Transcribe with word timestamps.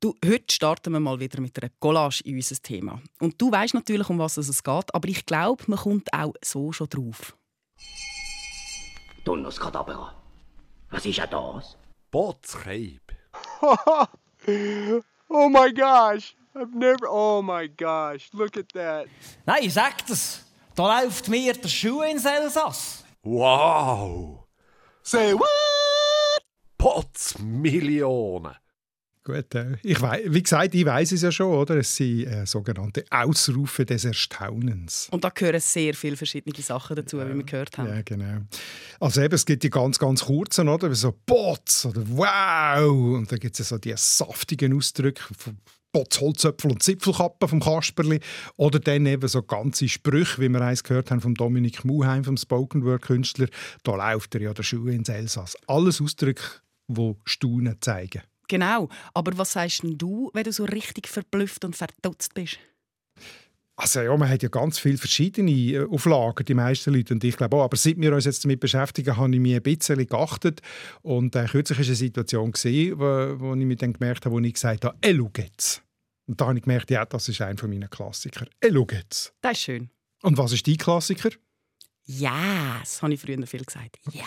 Du, 0.00 0.14
heute 0.24 0.44
starten 0.48 0.92
wir 0.92 1.00
mal 1.00 1.18
wieder 1.18 1.40
mit 1.40 1.60
einer 1.60 1.72
Collage 1.80 2.22
in 2.24 2.36
unser 2.36 2.54
Thema. 2.62 3.02
Und 3.18 3.42
du 3.42 3.50
weißt 3.50 3.74
natürlich, 3.74 4.08
um 4.08 4.20
was 4.20 4.36
es 4.36 4.62
geht, 4.62 4.94
aber 4.94 5.08
ich 5.08 5.26
glaube, 5.26 5.64
man 5.66 5.76
kommt 5.76 6.12
auch 6.12 6.34
so 6.40 6.70
schon 6.70 6.88
drauf. 6.88 7.36
Donners 9.24 9.58
Kadabra. 9.58 10.14
Was 10.90 11.04
ist 11.04 11.16
ja 11.16 11.26
das? 11.26 11.76
Botskeib. 12.12 13.02
oh 15.28 15.48
my 15.48 15.72
gosh. 15.74 16.36
I've 16.54 16.76
never. 16.76 17.10
Oh 17.10 17.42
my 17.42 17.68
gosh. 17.68 18.30
Look 18.32 18.56
at 18.56 18.72
that. 18.74 19.08
Nein, 19.46 19.68
sag 19.68 20.06
das. 20.06 20.44
Da 20.76 21.02
läuft 21.02 21.28
mir 21.28 21.54
der 21.54 21.68
Schuh 21.68 22.02
ins 22.02 22.24
Elsass. 22.24 23.04
Wow. 23.24 24.46
Say 25.02 25.34
what? 25.34 25.48
Potzmillionen. 26.78 28.54
Gut, 29.28 29.54
äh, 29.56 29.76
ich 29.82 30.00
wei 30.00 30.22
wie 30.26 30.42
gesagt, 30.42 30.74
ich 30.74 30.86
weiß 30.86 31.12
es 31.12 31.20
ja 31.20 31.30
schon, 31.30 31.52
oder? 31.52 31.76
Es 31.76 31.94
sind 31.94 32.24
äh, 32.24 32.46
sogenannte 32.46 33.04
Ausrufe 33.10 33.84
des 33.84 34.06
Erstaunens. 34.06 35.06
Und 35.10 35.22
da 35.22 35.28
gehören 35.28 35.60
sehr 35.60 35.92
viele 35.92 36.16
verschiedene 36.16 36.56
Sachen 36.62 36.96
dazu, 36.96 37.18
wie 37.18 37.34
wir 37.34 37.42
gehört 37.42 37.76
haben. 37.76 37.90
Ja, 37.90 38.00
genau. 38.00 38.38
Also 38.98 39.20
eben, 39.20 39.34
es 39.34 39.44
gibt 39.44 39.64
die 39.64 39.68
ganz, 39.68 39.98
ganz 39.98 40.24
kurzen, 40.24 40.70
oder? 40.70 40.90
Wie 40.90 40.94
so 40.94 41.14
Bots 41.26 41.84
oder 41.84 42.02
Wow! 42.08 43.18
Und 43.18 43.30
dann 43.30 43.38
gibt 43.38 43.60
es 43.60 43.68
so 43.68 43.76
die 43.76 43.92
saftigen 43.94 44.74
Ausdrücke 44.74 45.22
von 45.36 45.58
Bots, 45.92 46.22
Holzöpfel 46.22 46.70
und 46.70 46.82
Zipfelkappen 46.82 47.50
vom 47.50 47.60
Kasperli. 47.60 48.20
Oder 48.56 48.80
dann 48.80 49.04
eben 49.04 49.28
so 49.28 49.42
ganze 49.42 49.90
Sprüche, 49.90 50.40
wie 50.40 50.48
wir 50.48 50.62
eins 50.62 50.84
gehört 50.84 51.10
haben 51.10 51.20
vom 51.20 51.34
Dominik 51.34 51.84
Muheim, 51.84 52.24
vom 52.24 52.38
Spoken 52.38 52.82
Word 52.82 53.02
Künstler. 53.02 53.48
Da 53.82 53.94
läuft 53.94 54.34
er 54.36 54.40
ja 54.40 54.54
der 54.54 54.62
Schuh 54.62 54.86
ins 54.86 55.10
Elsass. 55.10 55.54
Alles 55.66 56.00
Ausdrücke, 56.00 56.44
die 56.88 57.14
Staunen 57.26 57.76
zeigen. 57.82 58.22
Genau. 58.48 58.88
Aber 59.14 59.36
was 59.36 59.52
sagst 59.52 59.82
denn 59.82 59.98
du, 59.98 60.30
wenn 60.34 60.44
du 60.44 60.52
so 60.52 60.64
richtig 60.64 61.06
verblüfft 61.06 61.64
und 61.64 61.76
verdutzt 61.76 62.34
bist? 62.34 62.58
Also 63.76 64.00
ja, 64.00 64.16
man 64.16 64.28
hat 64.28 64.42
ja 64.42 64.48
ganz 64.48 64.80
viele 64.80 64.98
verschiedene 64.98 65.52
äh, 65.52 65.86
Auflagen, 65.86 66.44
die 66.44 66.54
meisten 66.54 66.92
Leute. 66.92 67.14
Und 67.14 67.22
ich 67.22 67.36
glaube 67.36 67.56
auch, 67.56 67.62
aber 67.62 67.76
seit 67.76 67.96
wir 68.00 68.12
uns 68.12 68.24
jetzt 68.24 68.44
damit 68.44 68.58
beschäftigen, 68.58 69.16
habe 69.16 69.32
ich 69.32 69.40
mich 69.40 69.54
ein 69.54 69.62
bisschen 69.62 70.04
geachtet. 70.04 70.62
Und 71.02 71.36
äh, 71.36 71.44
kürzlich 71.44 71.78
war 71.78 71.86
eine 71.86 71.94
Situation, 71.94 72.50
gewesen, 72.50 72.98
wo, 72.98 73.40
wo 73.40 73.54
ich 73.54 73.64
mir 73.64 73.76
dann 73.76 73.92
gemerkt 73.92 74.26
habe, 74.26 74.34
wo 74.34 74.40
ich 74.40 74.54
gesagt 74.54 74.84
habe, 74.84 74.98
«Ey, 75.00 75.16
schau 75.16 75.30
jetzt!» 75.36 75.84
Und 76.26 76.40
da 76.40 76.48
habe 76.48 76.58
ich 76.58 76.64
gemerkt, 76.64 76.90
ja, 76.90 77.04
das 77.04 77.28
ist 77.28 77.40
einer 77.40 77.68
meiner 77.68 77.86
Klassiker. 77.86 78.46
«Ey, 78.60 78.72
schau 78.72 78.86
jetzt!» 78.90 79.32
Das 79.42 79.52
ist 79.52 79.60
schön. 79.60 79.90
Und 80.22 80.36
was 80.38 80.52
ist 80.52 80.66
dein 80.66 80.76
Klassiker? 80.76 81.30
Yes, 82.10 83.02
habe 83.02 83.12
ich 83.12 83.20
früher 83.20 83.46
viel 83.46 83.62
gesagt. 83.62 83.98
Yes. 84.10 84.24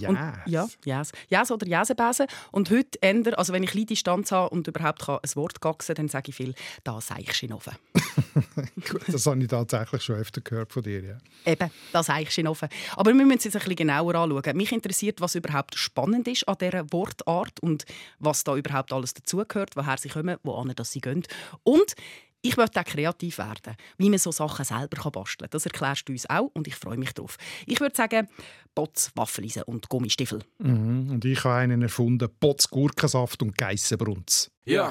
Yes. 0.00 0.08
Und, 0.08 0.16
ja, 0.46 0.68
yes. 0.84 1.12
Yes 1.28 1.50
oder 1.52 1.64
Jäsebesen. 1.64 2.26
Und 2.50 2.70
heute 2.70 3.00
ändere, 3.00 3.38
also 3.38 3.52
wenn 3.52 3.62
ich 3.62 3.70
kleine 3.70 3.86
Distanz 3.86 4.32
habe 4.32 4.50
und 4.50 4.66
überhaupt 4.66 5.02
kann 5.02 5.18
ein 5.22 5.36
Wort 5.36 5.60
gaxen 5.60 5.94
dann 5.94 6.08
sage 6.08 6.30
ich 6.30 6.34
viel, 6.34 6.56
da 6.82 7.00
sei 7.00 7.20
ich 7.20 7.32
Schinoffen. 7.34 7.74
Gut, 8.90 9.02
das 9.06 9.26
habe 9.26 9.40
ich 9.40 9.46
tatsächlich 9.46 10.02
schon 10.02 10.16
öfter 10.16 10.40
gehört 10.40 10.72
von 10.72 10.82
dir, 10.82 11.04
ja. 11.04 11.18
Eben, 11.44 11.70
da 11.92 12.02
sei 12.02 12.22
ich 12.22 12.32
Schinoffen. 12.32 12.68
Aber 12.96 13.14
wir 13.14 13.24
müssen 13.24 13.38
es 13.38 13.44
jetzt 13.44 13.54
ein 13.54 13.60
bisschen 13.60 13.76
genauer 13.76 14.16
anschauen. 14.16 14.56
Mich 14.56 14.72
interessiert, 14.72 15.20
was 15.20 15.36
überhaupt 15.36 15.76
spannend 15.76 16.26
ist 16.26 16.48
an 16.48 16.56
dieser 16.60 16.92
Wortart 16.92 17.60
und 17.60 17.84
was 18.18 18.42
da 18.42 18.56
überhaupt 18.56 18.92
alles 18.92 19.14
dazugehört, 19.14 19.76
woher 19.76 19.98
sie 19.98 20.08
kommen, 20.08 20.36
wohin 20.42 20.74
sie 20.82 21.00
gehen. 21.00 21.22
Und 21.62 21.94
ich 22.42 22.56
möchte 22.56 22.80
auch 22.80 22.84
kreativ 22.84 23.38
werden, 23.38 23.74
wie 23.96 24.10
man 24.10 24.18
so 24.18 24.30
Sachen 24.30 24.64
selber 24.64 25.10
basteln 25.10 25.38
kann. 25.38 25.50
Das 25.50 25.66
erklärst 25.66 26.08
du 26.08 26.12
uns 26.12 26.28
auch 26.28 26.50
und 26.54 26.68
ich 26.68 26.74
freue 26.76 26.96
mich 26.96 27.12
darauf. 27.12 27.36
Ich 27.66 27.80
würde 27.80 27.96
sagen, 27.96 28.28
Bots, 28.74 29.10
Waffeleisen 29.14 29.64
und 29.64 29.88
Gummistiefel. 29.88 30.40
Mhm. 30.58 31.10
Und 31.10 31.24
ich 31.24 31.42
habe 31.44 31.56
einen 31.56 31.82
erfunden, 31.82 32.28
Bots, 32.38 32.70
Gurkensaft 32.70 33.42
und 33.42 33.56
Geissenbrunz. 33.56 34.50
Ja. 34.64 34.90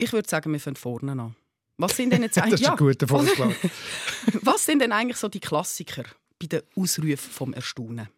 Ich 0.00 0.12
würde 0.12 0.28
sagen, 0.28 0.52
wir 0.52 0.60
fangen 0.60 0.76
vorne 0.76 1.12
an. 1.12 1.36
Was 1.76 1.96
sind 1.96 2.12
denn 2.12 2.22
jetzt 2.22 2.36
Das 2.36 2.44
eigentlich... 2.44 2.62
ist 2.62 2.68
ein 2.68 2.76
guter 2.76 3.06
Vorschlag. 3.06 3.54
Was 4.42 4.64
sind 4.64 4.80
denn 4.80 4.92
eigentlich 4.92 5.16
so 5.16 5.28
die 5.28 5.40
Klassiker 5.40 6.04
bei 6.38 6.46
den 6.46 6.62
Ausrufen 6.74 7.16
vom 7.16 7.52
Erstaunen? 7.52 8.08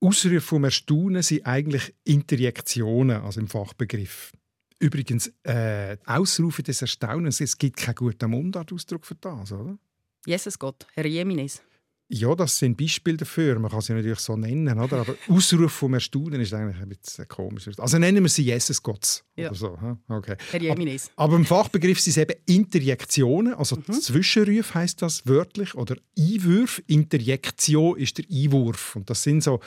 Ausrufe 0.00 0.40
vom 0.40 0.64
Erstaunen 0.64 1.22
sind 1.22 1.46
eigentlich 1.46 1.94
Interjektionen, 2.04 3.22
also 3.22 3.40
im 3.40 3.48
Fachbegriff. 3.48 4.32
Übrigens, 4.78 5.32
äh, 5.42 5.96
Ausrufe 6.04 6.62
des 6.62 6.82
Erstaunens, 6.82 7.40
es 7.40 7.56
gibt 7.56 7.78
keinen 7.78 7.94
guten 7.94 8.30
Mundartausdruck 8.30 9.06
für 9.06 9.14
das, 9.14 9.52
oder? 9.52 9.78
Jesus 10.26 10.58
Gott, 10.58 10.86
Herr 10.94 11.06
Jemines. 11.06 11.62
Ja, 12.08 12.36
das 12.36 12.56
sind 12.58 12.76
Beispiele 12.76 13.16
dafür. 13.16 13.58
Man 13.58 13.68
kann 13.70 13.80
sie 13.80 13.92
natürlich 13.92 14.20
so 14.20 14.36
nennen, 14.36 14.78
oder? 14.78 14.98
Aber 15.00 15.16
Ausruf 15.28 15.72
vom 15.72 15.94
Erstaunen 15.94 16.40
ist 16.40 16.54
eigentlich 16.54 16.80
ein 16.80 16.88
bisschen 16.88 17.26
komisch. 17.26 17.68
Also 17.78 17.98
nennen 17.98 18.22
wir 18.22 18.28
sie 18.28 18.44
Jesus 18.44 18.80
Gott 18.80 19.24
Ja. 19.34 19.48
oder 19.48 19.56
so. 19.56 19.80
hm? 19.80 19.98
Okay. 20.08 20.36
Jemines. 20.60 21.10
Aber 21.16 21.34
im 21.34 21.44
Fachbegriff 21.44 21.98
sind 22.00 22.12
es 22.12 22.16
eben 22.18 22.34
Interjektionen, 22.46 23.54
also 23.54 23.76
Zwischenrufe 23.76 24.74
heißt 24.74 25.02
das 25.02 25.26
wörtlich, 25.26 25.74
oder 25.74 25.96
Einwürfe. 26.16 26.82
Interjektion 26.86 27.98
ist 27.98 28.18
der 28.18 28.24
Einwurf. 28.30 28.94
Und 28.94 29.10
das 29.10 29.24
sind 29.24 29.42
so 29.42 29.58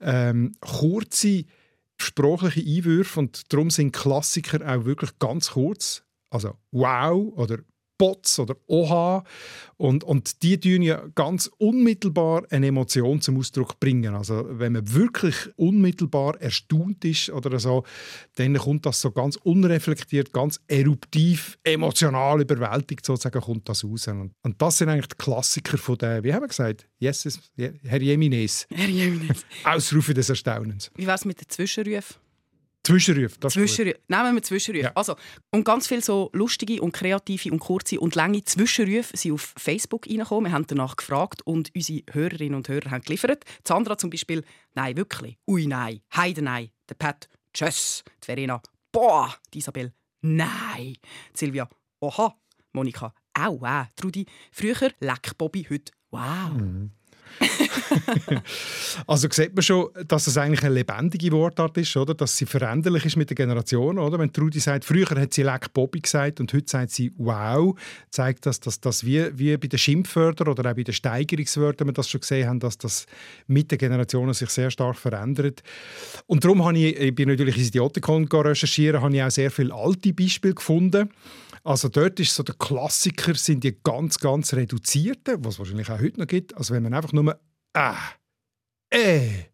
ähm, 0.00 0.52
kurze 0.60 1.44
sprachliche 1.96 2.60
Einwürfe 2.60 3.18
und 3.20 3.52
darum 3.52 3.68
sind 3.70 3.92
Klassiker 3.92 4.60
auch 4.66 4.84
wirklich 4.84 5.18
ganz 5.18 5.50
kurz. 5.50 6.04
Also 6.30 6.54
wow 6.70 7.32
oder 7.36 7.58
Bots 8.00 8.38
oder 8.38 8.56
Oha. 8.66 9.24
Und, 9.76 10.04
und 10.04 10.42
die 10.42 10.58
tun 10.58 10.80
ja 10.82 11.06
ganz 11.14 11.50
unmittelbar 11.58 12.44
eine 12.50 12.68
Emotion 12.68 13.20
zum 13.20 13.38
Ausdruck 13.38 13.78
bringen. 13.78 14.14
Also 14.14 14.46
wenn 14.48 14.72
man 14.72 14.94
wirklich 14.94 15.34
unmittelbar 15.56 16.40
erstaunt 16.40 17.04
ist 17.04 17.28
oder 17.28 17.58
so, 17.58 17.84
dann 18.36 18.56
kommt 18.56 18.86
das 18.86 19.02
so 19.02 19.10
ganz 19.10 19.36
unreflektiert, 19.36 20.32
ganz 20.32 20.60
eruptiv, 20.66 21.58
emotional 21.62 22.40
überwältigt 22.40 23.04
sozusagen 23.04 23.40
kommt 23.40 23.68
das 23.68 23.84
raus. 23.84 24.08
Und, 24.08 24.32
und 24.42 24.60
das 24.62 24.78
sind 24.78 24.88
eigentlich 24.88 25.08
die 25.08 25.16
Klassiker 25.16 25.76
von 25.76 25.98
der, 25.98 26.24
wie 26.24 26.32
haben 26.32 26.42
wir 26.42 26.48
gesagt, 26.48 26.88
Jesus, 26.98 27.38
Herr 27.56 28.00
Jemines, 28.00 28.66
Herr 28.70 28.88
Jemines. 28.88 29.44
Ausrufe 29.64 30.14
des 30.14 30.30
Erstaunens. 30.30 30.90
Wie 30.96 31.06
wär's 31.06 31.26
mit 31.26 31.40
den 31.40 31.48
Zwischenrufen? 31.48 32.16
Zwischenrufe, 32.82 33.38
das. 33.40 33.52
Zwischenrufe. 33.52 33.98
Nehmen 34.08 34.34
wir 34.34 34.42
Zwischenrufe. 34.42 34.84
Ja. 34.84 34.92
Also, 34.94 35.16
und 35.50 35.64
ganz 35.64 35.86
viele 35.86 36.02
so 36.02 36.30
lustige 36.32 36.80
und 36.80 36.92
kreative 36.92 37.52
und 37.52 37.58
kurze 37.58 38.00
und 38.00 38.14
lange 38.14 38.42
Zwischenrufe 38.44 39.16
sind 39.16 39.32
auf 39.32 39.54
Facebook 39.56 40.06
reingekommen. 40.06 40.50
Wir 40.50 40.54
haben 40.54 40.66
danach 40.66 40.96
gefragt 40.96 41.42
und 41.46 41.70
unsere 41.74 42.02
Hörerinnen 42.10 42.54
und 42.54 42.68
Hörer 42.68 42.90
haben 42.90 43.02
geliefert. 43.02 43.44
Sandra 43.66 43.98
zum 43.98 44.10
Beispiel, 44.10 44.44
nein, 44.74 44.96
wirklich, 44.96 45.36
ui, 45.46 45.66
nein, 45.66 46.00
heide, 46.16 46.42
nein. 46.42 46.70
Der 46.88 46.94
Pat, 46.94 47.28
tschüss. 47.52 48.02
Die 48.22 48.26
Verena, 48.26 48.62
boah. 48.92 49.34
Die 49.52 49.58
Isabel, 49.58 49.92
nein. 50.22 50.96
Die 51.34 51.38
Silvia, 51.38 51.68
oha. 52.00 52.34
Monika, 52.72 53.12
au, 53.34 53.60
wow. 53.60 53.86
Trudi, 53.96 54.26
früher, 54.52 54.92
leck 55.00 55.36
Bobby, 55.36 55.66
heute, 55.68 55.92
wow. 56.10 56.52
Also 59.06 59.28
sieht 59.30 59.54
man 59.54 59.62
schon, 59.62 59.88
dass 60.06 60.26
es 60.26 60.36
eigentlich 60.36 60.62
eine 60.62 60.74
lebendige 60.74 61.32
Wortart 61.32 61.76
ist, 61.78 61.96
oder? 61.96 62.14
dass 62.14 62.36
sie 62.36 62.46
veränderlich 62.46 63.04
ist 63.04 63.16
mit 63.16 63.30
der 63.30 63.36
Generation. 63.36 63.98
Oder? 63.98 64.18
Wenn 64.18 64.32
Trudi 64.32 64.60
sagt, 64.60 64.84
früher 64.84 65.08
hat 65.08 65.34
sie 65.34 65.42
«Leck 65.42 65.72
Bobby» 65.72 66.00
gesagt 66.00 66.40
und 66.40 66.52
heute 66.52 66.68
sagt 66.68 66.90
sie 66.90 67.12
«Wow», 67.16 67.78
zeigt 68.10 68.46
das, 68.46 68.60
dass 68.60 68.80
das 68.80 69.04
wie, 69.04 69.26
wie 69.38 69.56
bei 69.56 69.68
den 69.68 69.78
Schimpfwörtern 69.78 70.48
oder 70.48 70.70
auch 70.70 70.74
bei 70.74 70.82
den 70.82 70.94
Steigerungswörtern 70.94 71.88
wir 71.88 71.92
das 71.92 72.08
schon 72.08 72.20
gesehen 72.20 72.48
haben, 72.48 72.60
dass 72.60 72.78
das 72.78 73.06
mit 73.46 73.70
den 73.70 73.78
Generationen 73.78 74.34
sich 74.34 74.50
sehr 74.50 74.70
stark 74.70 74.96
verändert. 74.96 75.62
Und 76.26 76.44
darum 76.44 76.64
habe 76.64 76.78
ich, 76.78 76.96
ich 76.96 77.14
bin 77.14 77.28
natürlich 77.28 77.56
ins 77.56 77.68
Idiotikon 77.68 78.26
recherchieren, 78.30 79.00
habe 79.00 79.14
ich 79.14 79.22
auch 79.22 79.30
sehr 79.30 79.50
viele 79.50 79.74
alte 79.74 80.12
Beispiele 80.12 80.54
gefunden. 80.54 81.10
Also 81.62 81.88
dort 81.88 82.18
ist 82.20 82.34
so 82.34 82.42
der 82.42 82.54
Klassiker, 82.54 83.34
sind 83.34 83.64
die 83.64 83.76
ganz, 83.82 84.18
ganz 84.18 84.54
reduzierten, 84.54 85.44
was 85.44 85.54
es 85.54 85.58
wahrscheinlich 85.58 85.90
auch 85.90 86.00
heute 86.00 86.20
noch 86.20 86.26
gibt. 86.26 86.56
Also 86.56 86.74
wenn 86.74 86.82
man 86.82 86.94
einfach 86.94 87.12
nur 87.12 87.38
«Ah», 87.74 87.96
«Äh», 88.90 89.44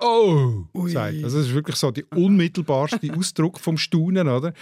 «Oh» 0.00 0.64
sagt. 0.88 1.22
Also 1.22 1.38
das 1.38 1.46
ist 1.46 1.54
wirklich 1.54 1.76
so 1.76 1.90
der 1.90 2.04
unmittelbarste 2.12 3.12
Ausdruck 3.16 3.60
vom 3.60 3.76
Staunen, 3.76 4.28
oder? 4.28 4.54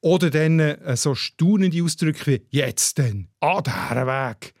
Oder 0.00 0.30
dann 0.30 0.58
äh, 0.60 0.96
so 0.96 1.14
staunende 1.14 1.82
Ausdrücke 1.82 2.26
wie 2.26 2.42
«Jetzt 2.50 2.98
denn», 2.98 3.28
«Ah, 3.40 3.60
der 3.60 4.06
Weg». 4.06 4.54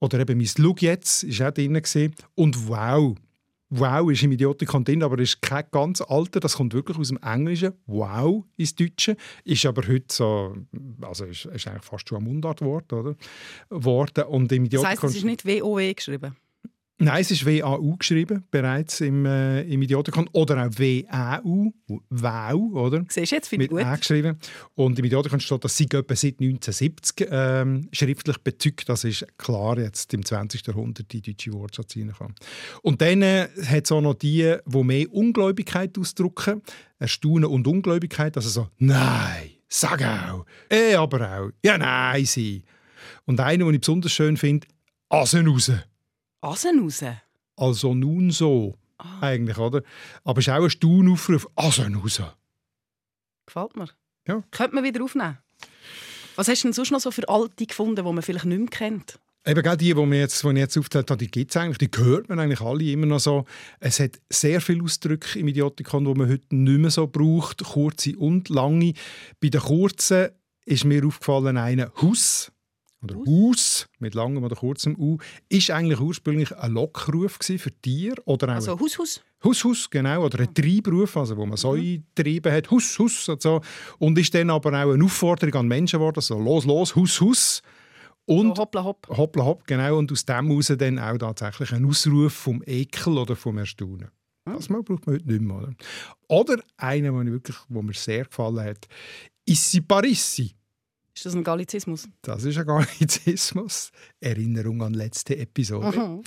Oder 0.00 0.20
eben 0.20 0.38
«Mein 0.38 0.46
Schau 0.46 0.74
jetzt» 0.80 1.38
war 1.38 1.48
auch 1.48 1.52
drin. 1.52 2.14
Und 2.34 2.68
«Wow». 2.68 3.16
Wow 3.70 4.10
ist 4.10 4.22
im 4.24 4.32
Idiotikon 4.32 4.84
drin, 4.84 5.02
aber 5.02 5.18
ist 5.20 5.40
kein 5.40 5.64
ganz 5.70 6.00
alter. 6.00 6.40
Das 6.40 6.56
kommt 6.56 6.74
wirklich 6.74 6.98
aus 6.98 7.08
dem 7.08 7.18
Englischen. 7.18 7.72
Wow 7.86 8.44
ins 8.56 8.74
Deutsche. 8.74 9.16
Ist 9.44 9.64
aber 9.64 9.86
heute 9.86 10.06
so, 10.08 10.56
also 11.02 11.24
ist, 11.24 11.44
ist 11.46 11.68
eigentlich 11.68 11.84
fast 11.84 12.08
schon 12.08 12.18
ein 12.18 12.24
Mundartwort, 12.24 12.92
oder? 12.92 13.14
Worden. 13.68 14.24
Und 14.24 14.50
im 14.50 14.68
Das 14.68 14.84
heisst, 14.84 15.04
Idiotikon... 15.04 15.10
es 15.10 15.16
ist 15.16 15.24
nicht 15.24 15.46
WOE 15.46 15.94
geschrieben. 15.94 16.36
Nein, 17.02 17.22
es 17.22 17.30
ist 17.30 17.46
WAU 17.46 17.96
geschrieben, 17.96 18.44
bereits 18.50 19.00
im, 19.00 19.24
äh, 19.24 19.62
im 19.62 19.80
Idiotikon. 19.80 20.28
Oder 20.32 20.66
auch 20.66 20.70
WAU, 20.70 21.72
Wow, 22.10 22.74
oder? 22.74 23.06
Siehst 23.08 23.32
du 23.32 23.36
jetzt, 23.36 23.48
finde 23.48 23.64
ich 23.64 23.70
gut. 23.70 23.80
Ä 23.80 23.96
geschrieben. 23.96 24.38
Und 24.74 24.98
im 24.98 25.04
Idiotikon 25.06 25.40
steht, 25.40 25.64
dass 25.64 25.78
sie 25.78 25.84
etwa 25.84 26.14
seit 26.14 26.40
1970 26.40 27.28
ähm, 27.30 27.88
schriftlich 27.92 28.36
bezeugt. 28.38 28.86
Das 28.90 29.04
ist 29.04 29.26
klar 29.38 29.78
jetzt 29.78 30.12
im 30.12 30.26
20. 30.26 30.66
Jahrhundert 30.66 31.10
die 31.10 31.22
deutsche 31.22 31.54
Wortschatz 31.54 31.96
reinkommen. 31.96 32.34
Und 32.82 33.00
dann 33.00 33.22
äh, 33.22 33.48
hat 33.64 33.84
es 33.86 33.92
auch 33.92 34.02
noch 34.02 34.14
die, 34.14 34.56
die 34.66 34.84
mehr 34.84 35.10
Ungläubigkeit 35.10 35.98
ausdrücken. 35.98 36.60
Erstaunen 36.98 37.46
und 37.46 37.66
Ungläubigkeit. 37.66 38.36
Also 38.36 38.50
so, 38.50 38.68
nein, 38.76 39.52
sag 39.68 40.02
auch. 40.02 40.44
Eh, 40.68 40.96
aber 40.96 41.40
auch. 41.40 41.50
Ja, 41.64 41.78
nein, 41.78 42.26
sie. 42.26 42.62
Und 43.24 43.40
einer, 43.40 43.64
den 43.64 43.74
ich 43.74 43.80
besonders 43.80 44.12
schön 44.12 44.36
finde, 44.36 44.66
Asen 45.08 45.48
raus. 45.48 45.72
Asen 46.40 46.80
raus. 46.80 47.04
Also 47.56 47.94
nun 47.94 48.30
so, 48.30 48.78
eigentlich, 49.20 49.58
oder? 49.58 49.82
Aber 50.24 50.38
es 50.38 50.46
ist 50.46 50.52
auch 50.52 50.62
ein 50.62 50.70
Staunaufruf. 50.70 51.48
Asen 51.56 51.96
raus. 51.96 52.22
Gefällt 53.46 53.76
mir. 53.76 53.88
Ja. 54.26 54.42
Könnte 54.50 54.74
man 54.74 54.84
wieder 54.84 55.02
aufnehmen. 55.02 55.38
Was 56.36 56.48
hast 56.48 56.62
du 56.62 56.68
denn 56.68 56.72
sonst 56.72 56.90
noch 56.90 57.00
so 57.00 57.10
für 57.10 57.28
alte 57.28 57.66
gefunden, 57.66 57.96
die 57.96 58.02
man 58.02 58.22
vielleicht 58.22 58.44
nicht 58.44 58.58
mehr 58.58 58.68
kennt? 58.68 59.18
Eben 59.46 59.62
genau 59.62 59.74
die, 59.74 59.94
die, 59.94 60.16
jetzt, 60.16 60.42
die 60.42 60.48
ich 60.48 60.56
jetzt 60.56 60.78
aufgezählt 60.78 61.10
habe, 61.10 61.18
die 61.18 61.30
gibt 61.30 61.50
es 61.50 61.56
eigentlich, 61.56 61.78
die 61.78 61.98
hört 61.98 62.28
man 62.28 62.38
eigentlich 62.38 62.60
alle 62.60 62.84
immer 62.84 63.06
noch 63.06 63.20
so. 63.20 63.46
Es 63.78 63.98
hat 63.98 64.20
sehr 64.28 64.60
viele 64.60 64.84
Ausdrücke 64.84 65.38
im 65.38 65.48
Idiotikon, 65.48 66.04
die 66.04 66.14
man 66.14 66.28
heute 66.28 66.54
nicht 66.54 66.78
mehr 66.78 66.90
so 66.90 67.06
braucht, 67.06 67.64
kurze 67.64 68.16
und 68.18 68.50
lange. 68.50 68.92
Bei 69.40 69.48
den 69.48 69.62
kurzen 69.62 70.28
ist 70.66 70.84
mir 70.84 71.06
aufgefallen 71.06 71.56
einer 71.56 71.90
Hus 72.02 72.52
oder 73.02 73.16
Haus 73.16 73.88
mit 73.98 74.14
langem 74.14 74.44
oder 74.44 74.56
kurzem 74.56 74.94
U 74.98 75.18
ist 75.48 75.70
eigentlich 75.70 76.00
ursprünglich 76.00 76.56
ein 76.56 76.72
Lockruf 76.72 77.38
für 77.40 77.72
Tiere 77.80 78.16
oder 78.24 78.48
auch 78.48 78.54
Also 78.54 78.78
Haus, 78.78 78.98
Haus. 78.98 79.20
Hus, 79.42 79.64
Hus, 79.64 79.88
genau, 79.88 80.24
oder 80.24 80.40
ein 80.40 80.52
Treibruf, 80.52 81.16
also 81.16 81.36
wo 81.36 81.46
man 81.46 81.56
so 81.56 81.72
eingetrieben 81.72 82.52
hat, 82.52 82.70
Hus, 82.70 82.98
Hus 82.98 83.28
und 83.30 83.40
so. 83.40 83.62
Und 83.98 84.18
ist 84.18 84.34
dann 84.34 84.50
aber 84.50 84.70
auch 84.70 84.92
eine 84.92 85.02
Aufforderung 85.02 85.54
an 85.54 85.68
Menschen 85.68 85.98
geworden, 85.98 86.20
so 86.20 86.38
los, 86.38 86.66
los, 86.66 86.94
Hus, 86.94 87.20
Hus. 87.20 87.62
Und 88.26 88.56
So 88.56 88.62
hoppla 88.62 88.84
hopp. 88.84 89.08
hoppla 89.08 89.44
hopp, 89.44 89.66
genau, 89.66 89.96
und 89.96 90.12
aus 90.12 90.26
dem 90.26 90.48
heraus 90.48 90.72
dann 90.76 90.98
auch 90.98 91.16
tatsächlich 91.16 91.72
ein 91.72 91.86
Ausruf 91.86 92.34
vom 92.34 92.62
Ekel 92.66 93.16
oder 93.16 93.34
vom 93.34 93.56
Erstaunen. 93.56 94.10
Das 94.44 94.68
mal 94.68 94.82
braucht 94.82 95.06
man 95.06 95.16
heute 95.16 95.26
nicht 95.26 95.40
mehr, 95.40 95.56
oder? 95.56 95.72
Oder 96.28 96.62
einer, 96.76 97.10
den 97.12 97.26
ich 97.28 97.32
wirklich, 97.32 97.56
wo 97.68 97.82
mir 97.82 97.94
sehr 97.94 98.24
gefallen 98.24 98.60
hat, 98.60 98.88
Issi 99.46 99.80
Parissi. 99.80 100.54
Ist 101.14 101.26
das 101.26 101.34
ein 101.34 101.42
Gallizismus? 101.44 102.08
Das 102.22 102.44
ist 102.44 102.56
ein 102.56 102.66
Gallizismus. 102.66 103.90
Erinnerung 104.20 104.82
an 104.82 104.94
letzte 104.94 105.36
Episode. 105.36 105.98
Mhm. 105.98 106.22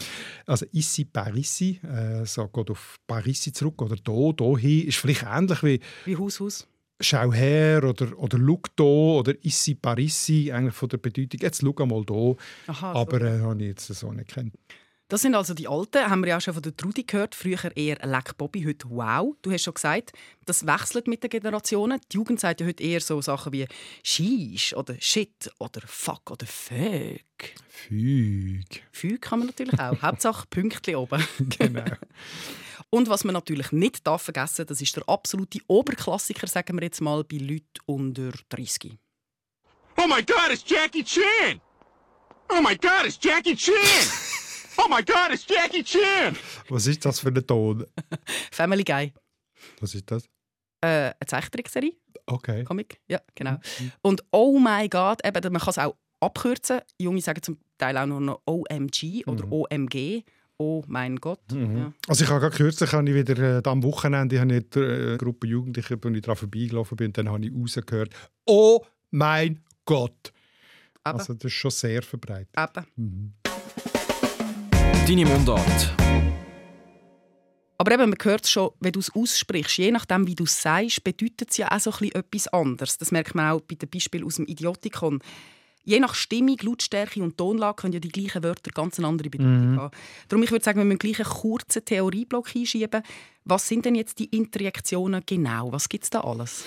Also 0.46 0.66
ici 0.74 1.06
par 1.06 1.34
ici, 1.36 1.80
äh, 1.84 2.26
so 2.26 2.48
geht 2.48 2.70
auf 2.70 2.98
Parissi 3.08 3.52
zurück 3.54 3.82
oder 3.82 3.96
do, 3.96 4.34
do 4.34 4.58
hin, 4.58 4.88
ist 4.88 4.98
vielleicht 4.98 5.24
ähnlich 5.24 5.64
wie 5.64 5.80
Wie 6.06 6.18
Haus, 6.18 6.40
Haus. 6.40 6.68
schau 7.00 7.32
her 7.34 7.84
oder, 7.84 8.18
oder 8.18 8.38
schau 8.38 8.62
da 8.76 8.84
oder 8.84 9.34
ici 9.46 9.76
par 9.76 9.98
ici, 9.98 10.52
eigentlich 10.52 10.76
von 10.76 10.90
der 10.90 10.98
Bedeutung, 10.98 11.40
jetzt 11.42 11.62
schau 11.62 11.86
mal 11.86 12.04
da. 12.06 12.36
Aha, 12.72 12.92
Aber 12.94 13.20
so. 13.20 13.26
äh, 13.26 13.40
habe 13.42 13.62
ich 13.62 13.68
jetzt 13.70 13.88
so 13.88 14.12
nicht 14.12 14.30
kennt. 14.30 14.54
Das 15.14 15.22
sind 15.22 15.36
also 15.36 15.54
die 15.54 15.68
Alten, 15.68 16.10
haben 16.10 16.24
wir 16.24 16.30
ja 16.30 16.38
auch 16.38 16.42
schon 16.42 16.56
von 16.56 16.64
der 16.64 16.76
Trudi 16.76 17.04
gehört. 17.04 17.36
Früher 17.36 17.78
eher 17.78 17.98
Leck 18.04 18.36
Bobby, 18.36 18.64
heute 18.64 18.90
Wow. 18.90 19.36
Du 19.44 19.52
hast 19.52 19.62
schon 19.62 19.76
gesagt, 19.76 20.12
das 20.48 20.66
wechselt 20.66 21.08
mit 21.08 21.22
den 21.22 21.30
Generationen. 21.30 22.02
Die 22.12 22.16
Jugend 22.16 22.40
sagt 22.40 22.62
ja 22.62 22.66
heute 22.66 22.82
eher 22.82 23.00
so 23.00 23.22
Sachen 23.22 23.54
wie 23.54 23.68
Shish 24.02 24.74
oder 24.74 24.96
Shit 25.00 25.52
oder 25.60 25.82
Fuck 25.86 26.32
oder 26.32 26.48
Fuck. 26.48 27.46
Füg. 27.68 28.66
Fuck 28.92 29.22
kann 29.22 29.38
man 29.38 29.50
natürlich 29.50 29.80
auch. 29.80 29.96
Hauptsache 30.02 30.48
Pünktchen 30.48 30.96
oben. 30.96 31.24
Genau. 31.60 31.86
Und 32.90 33.08
was 33.08 33.24
man 33.24 33.34
natürlich 33.34 33.72
nicht 33.72 34.08
darf 34.08 34.24
vergessen 34.24 34.66
das 34.66 34.82
ist 34.82 34.96
der 34.96 35.08
absolute 35.08 35.60
Oberklassiker, 35.68 36.48
sagen 36.48 36.76
wir 36.80 36.86
jetzt 36.86 37.02
mal, 37.02 37.24
bei 37.24 37.38
Leuten 37.38 37.62
unter 37.86 38.32
30. 38.50 38.98
Oh 39.96 40.08
my 40.08 40.24
god, 40.24 40.50
it's 40.50 40.64
Jackie 40.66 41.04
Chan! 41.04 41.62
Oh 42.50 42.64
my 42.64 42.76
god, 42.76 43.06
it's 43.06 43.20
Jackie 43.22 43.56
Chan! 43.56 44.23
Oh 44.78 44.88
my 44.90 45.04
god, 45.04 45.32
it's 45.34 45.46
Jackie 45.48 45.84
Chan! 45.84 46.36
Was 46.70 46.88
ist 46.88 47.06
das 47.06 47.20
für 47.20 47.30
ein 47.30 47.46
Ton? 47.48 47.86
Family 48.52 48.84
Guy. 48.84 49.14
Was 49.80 49.96
ist 49.96 50.10
das? 50.10 50.24
Äh, 50.82 50.88
eine 50.88 51.14
Zeichentrickserie. 51.28 51.94
Okay. 52.26 52.64
Comic, 52.64 53.00
ja, 53.08 53.20
genau. 53.36 53.58
Und 54.02 54.24
oh 54.32 54.58
mein 54.60 54.90
Gott, 54.90 55.20
eben, 55.26 55.54
man 55.54 55.62
kann 55.62 55.70
es 55.70 55.78
auch 55.78 55.96
abkürzen. 56.20 56.82
Junge 57.00 57.22
sagen 57.22 57.42
zum 57.42 57.58
Teil 57.78 57.98
auch 57.98 58.06
nur 58.06 58.22
noch 58.22 58.42
OMG 58.46 59.26
oder 59.28 59.52
OMG. 59.52 60.24
Oh 60.58 60.84
mein 60.88 61.18
Gott. 61.18 61.42
Ja. 61.52 61.92
Also 62.08 62.24
ich 62.24 62.30
habe 62.30 62.40
gerade 62.40 62.56
kürzlich 62.56 62.92
habe 62.94 63.10
ich 63.10 63.16
wieder 63.16 63.58
äh, 63.60 63.70
am 63.70 63.84
Wochenende 63.84 64.40
habe 64.40 64.56
ich 64.56 64.76
eine 64.78 65.18
Gruppe 65.18 65.48
Jugendliche, 65.48 66.02
wo 66.02 66.10
ich 66.10 66.22
daran 66.22 66.38
vorbeigelaufen 66.38 66.96
bin, 66.96 67.08
und 67.08 67.18
dann 67.18 67.30
habe 67.30 67.46
ich 67.46 67.52
rausgehört, 67.54 68.14
oh 68.46 68.82
mein 69.12 69.62
Gott. 69.86 70.32
Eben, 71.06 71.18
Also 71.18 71.34
das 71.34 71.46
ist 71.46 71.54
schon 71.54 71.72
sehr 71.72 72.02
verbreitet. 72.04 72.56
eben. 72.58 73.34
Deine 75.06 75.26
Mundart. 75.26 75.94
Aber 77.78 77.92
eben, 77.92 78.10
man 78.10 78.18
hört 78.22 78.46
es 78.46 78.52
schon, 78.52 78.72
wenn 78.80 78.94
du 78.94 79.02
es 79.02 79.14
aussprichst, 79.14 79.78
je 79.78 79.92
nachdem, 79.92 80.28
wie 80.28 80.36
du 80.36 80.46
es 80.46 80.62
sagst, 80.62 81.04
bedeutet 81.04 81.52
es 81.52 81.58
ja 81.58 81.70
auch 81.70 81.80
so 81.80 81.92
ein 81.92 81.98
bisschen 81.98 82.16
etwas 82.16 82.48
anderes. 82.48 82.98
Das 83.00 83.12
merkt 83.12 83.36
man 83.36 83.52
auch 83.52 83.62
bei 83.62 83.76
den 83.76 83.90
Beispielen 83.90 84.24
aus 84.24 84.38
dem 84.38 84.46
Idiotikon. 84.46 85.20
Je 85.84 86.00
nach 86.00 86.16
Stimmung, 86.16 86.58
Lautstärke 86.62 87.22
und 87.22 87.38
Tonlage 87.38 87.82
können 87.82 87.94
ja 87.94 88.00
die 88.00 88.08
gleichen 88.08 88.44
Wörter 88.44 88.72
ganz 88.72 88.98
eine 88.98 89.10
andere 89.10 89.30
Bedeutung 89.30 89.78
haben. 89.78 89.92
Darum 90.30 90.44
ich 90.44 90.52
würde 90.52 90.64
sagen, 90.64 90.80
wir 90.80 90.86
müssen 90.86 91.00
gleich 91.00 91.20
einen 91.20 91.30
kurzen 91.30 91.84
Theorieblock 91.84 92.56
einschieben. 92.56 93.04
Was 93.44 93.68
sind 93.68 93.84
denn 93.84 93.96
jetzt 93.96 94.20
die 94.20 94.26
Interjektionen 94.26 95.24
genau? 95.26 95.74
Was 95.74 95.90
gibt 95.90 96.06
es 96.06 96.10
da 96.12 96.22
alles? 96.22 96.64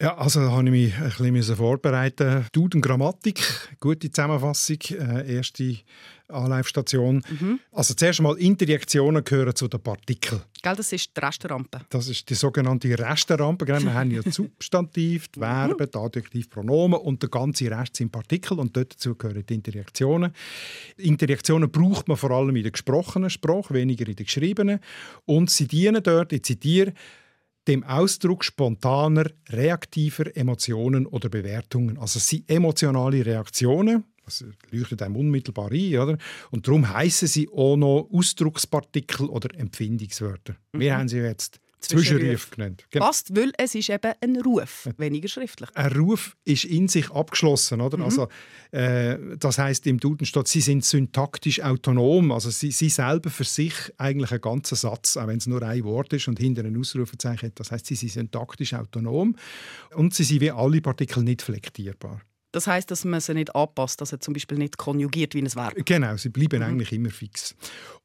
Ja, 0.00 0.14
also 0.18 0.40
da 0.40 0.50
habe 0.50 0.64
ich 0.64 0.70
mich 0.70 0.94
ein 0.94 1.32
bisschen 1.32 1.56
vorbereiten. 1.56 2.44
Duden 2.52 2.82
Grammatik, 2.82 3.40
gute 3.80 4.10
Zusammenfassung, 4.10 4.76
äh, 4.90 5.36
erste 5.36 5.78
Anlaufstation. 6.28 7.22
Also 7.72 7.94
zuerst 7.94 8.20
einmal 8.20 8.36
Interjektionen 8.36 9.24
gehören 9.24 9.54
zu 9.54 9.68
den 9.68 9.80
Partikeln. 9.80 10.42
Gell, 10.62 10.76
das 10.76 10.92
ist 10.92 11.16
die 11.16 11.20
Restrampe. 11.20 11.80
Das 11.88 12.08
ist 12.08 12.28
die 12.28 12.34
sogenannte 12.34 12.98
Restenrampe. 12.98 13.64
Gell? 13.64 13.82
Wir 13.84 13.94
haben 13.94 14.10
ja 14.10 14.20
Substantiv, 14.30 15.28
die 15.28 15.38
Verben, 15.38 15.88
die 15.90 15.98
Adjektiv, 15.98 16.50
Pronomen 16.50 17.00
und 17.00 17.22
der 17.22 17.30
ganze 17.30 17.70
Rest 17.70 17.96
sind 17.96 18.12
Partikel 18.12 18.58
und 18.58 18.76
dort 18.76 18.92
dazu 18.92 19.14
gehören 19.14 19.46
die 19.48 19.54
Interjektionen. 19.54 20.32
Interjektionen 20.98 21.70
braucht 21.70 22.06
man 22.06 22.18
vor 22.18 22.32
allem 22.32 22.54
in 22.54 22.64
der 22.64 22.72
gesprochenen 22.72 23.30
Sprache, 23.30 23.72
weniger 23.72 24.06
in 24.06 24.16
der 24.16 24.26
geschriebenen. 24.26 24.80
Und 25.24 25.48
sie 25.48 25.66
dienen 25.66 26.02
dort, 26.02 26.34
ich 26.34 26.42
zitiere, 26.42 26.92
dem 27.66 27.84
Ausdruck 27.84 28.44
spontaner, 28.44 29.26
reaktiver 29.48 30.36
Emotionen 30.36 31.06
oder 31.06 31.28
Bewertungen. 31.28 31.98
Also 31.98 32.18
es 32.18 32.28
sind 32.28 32.48
emotionale 32.50 33.24
Reaktionen, 33.24 34.04
das 34.24 34.44
leuchtet 34.70 35.02
einem 35.02 35.16
unmittelbar 35.16 35.70
ein, 35.70 35.98
oder? 35.98 36.18
Und 36.50 36.66
darum 36.66 36.88
heißen 36.92 37.28
sie 37.28 37.48
auch 37.48 37.76
noch 37.76 38.08
Ausdruckspartikel 38.12 39.28
oder 39.28 39.54
Empfindungswörter. 39.58 40.56
Wir 40.72 40.96
haben 40.96 41.08
sie 41.08 41.18
jetzt 41.18 41.60
Zwischenrufe 41.88 42.54
genannt. 42.54 42.84
Genau. 42.90 43.06
Passt, 43.06 43.34
weil 43.36 43.52
es 43.58 43.74
ist 43.74 43.90
eben 43.90 44.12
ein 44.20 44.40
Ruf, 44.40 44.88
weniger 44.96 45.28
schriftlich. 45.28 45.70
Ein 45.74 45.92
Ruf 45.92 46.36
ist 46.44 46.64
in 46.64 46.88
sich 46.88 47.10
abgeschlossen, 47.10 47.80
oder? 47.80 47.98
Also, 48.04 48.28
äh, 48.70 49.16
das 49.38 49.58
heißt 49.58 49.86
im 49.86 49.98
Duden 49.98 50.26
steht, 50.26 50.48
sie 50.48 50.60
sind 50.60 50.84
syntaktisch 50.84 51.60
autonom, 51.62 52.32
also 52.32 52.50
sie, 52.50 52.70
sie 52.70 52.88
selber 52.88 53.30
für 53.30 53.44
sich 53.44 53.74
eigentlich 53.98 54.32
einen 54.32 54.40
ganzen 54.40 54.76
Satz, 54.76 55.16
auch 55.16 55.26
wenn 55.26 55.38
es 55.38 55.46
nur 55.46 55.62
ein 55.62 55.84
Wort 55.84 56.12
ist 56.12 56.28
und 56.28 56.38
hinter 56.38 56.64
ein 56.64 56.78
Ausrufezeichen 56.78 57.48
hat. 57.48 57.60
Das 57.60 57.70
heißt, 57.70 57.86
sie 57.86 57.94
sind 57.94 58.10
syntaktisch 58.10 58.74
autonom 58.74 59.36
und 59.94 60.14
sie 60.14 60.24
sind 60.24 60.40
wie 60.40 60.50
alle 60.50 60.80
Partikel 60.80 61.22
nicht 61.22 61.42
flektierbar. 61.42 62.20
Das 62.56 62.66
heißt, 62.66 62.90
dass 62.90 63.04
man 63.04 63.20
sie 63.20 63.34
nicht 63.34 63.54
anpasst, 63.54 64.00
dass 64.00 64.12
er 64.12 64.20
zum 64.20 64.32
Beispiel 64.32 64.56
nicht 64.56 64.78
konjugiert 64.78 65.34
wie 65.34 65.42
ein 65.42 65.54
Verb. 65.54 65.74
Genau, 65.84 66.16
sie 66.16 66.30
bleiben 66.30 66.62
eigentlich 66.62 66.90
immer 66.90 67.10
fix. 67.10 67.54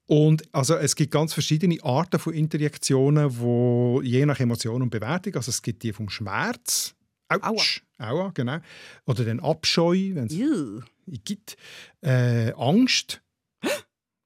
Und 0.07 0.43
also 0.53 0.75
es 0.75 0.93
gibt 0.97 1.11
ganz 1.11 1.33
verschiedene 1.33 1.81
Arten 1.81 2.19
von 2.19 2.33
Interjektionen, 2.33 3.39
wo 3.39 4.01
je 4.03 4.25
nach 4.25 4.41
Emotion 4.41 4.81
und 4.81 4.89
Bewertung, 4.89 5.35
also 5.35 5.51
es 5.51 5.61
gibt 5.61 5.83
die 5.83 5.93
vom 5.93 6.09
Schmerz, 6.09 6.93
Autsch, 7.29 7.81
Aua, 7.97 8.31
genau, 8.33 8.57
oder 9.05 9.23
den 9.23 9.39
Abscheu, 9.39 10.15
wenn 10.15 10.25
es 10.25 11.23
gibt, 11.23 11.55
äh, 12.01 12.51
Angst. 12.51 13.21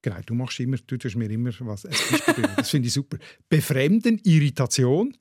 Genau, 0.02 0.18
du 0.26 0.34
machst 0.34 0.58
immer, 0.58 0.76
du 0.76 0.96
tust 0.96 1.14
mir 1.14 1.30
immer 1.30 1.52
was. 1.60 1.82
Das 1.82 2.70
finde 2.70 2.88
ich 2.88 2.92
super. 2.92 3.18
Befremden, 3.48 4.20
Irritation. 4.24 5.16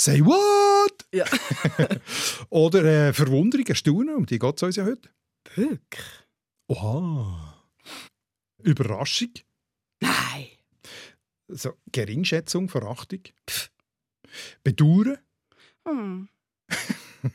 Say 0.00 0.24
what? 0.24 1.04
Ja. 1.12 1.26
Oder 2.48 2.84
äh, 3.08 3.12
Verwunderung, 3.12 3.66
Erstaunen, 3.66 4.14
um 4.14 4.24
die 4.24 4.38
geht 4.38 4.56
es 4.56 4.62
uns 4.62 4.76
ja 4.76 4.86
heute. 4.86 5.10
Wirklich? 5.54 6.06
Oha. 6.68 7.62
Überraschung. 8.62 9.34
Nein. 10.00 10.46
So, 11.48 11.74
Geringschätzung, 11.92 12.70
Verachtung. 12.70 13.20
Pff. 13.46 13.70
Bedauern. 14.64 15.18
Hm. 15.86 16.28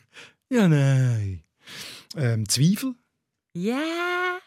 Ja, 0.50 0.68
nein. 0.68 1.44
Ähm, 2.16 2.50
Zweifel. 2.50 2.96
Ja. 3.54 4.40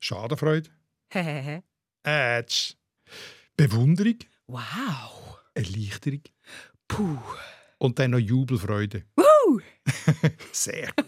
Schadenfreude. 0.00 0.70
Hehehe. 1.12 1.62
Ätsch. 2.02 2.74
Bewunderung. 3.56 4.18
wow. 4.48 5.38
Erleichterung. 5.54 6.22
Puh. 6.92 7.18
Und 7.78 7.98
dann 7.98 8.12
noch 8.12 8.18
Jubelfreude. 8.18 9.04
Woo! 9.16 9.60
Sehr 10.52 10.88
gut. 10.96 11.06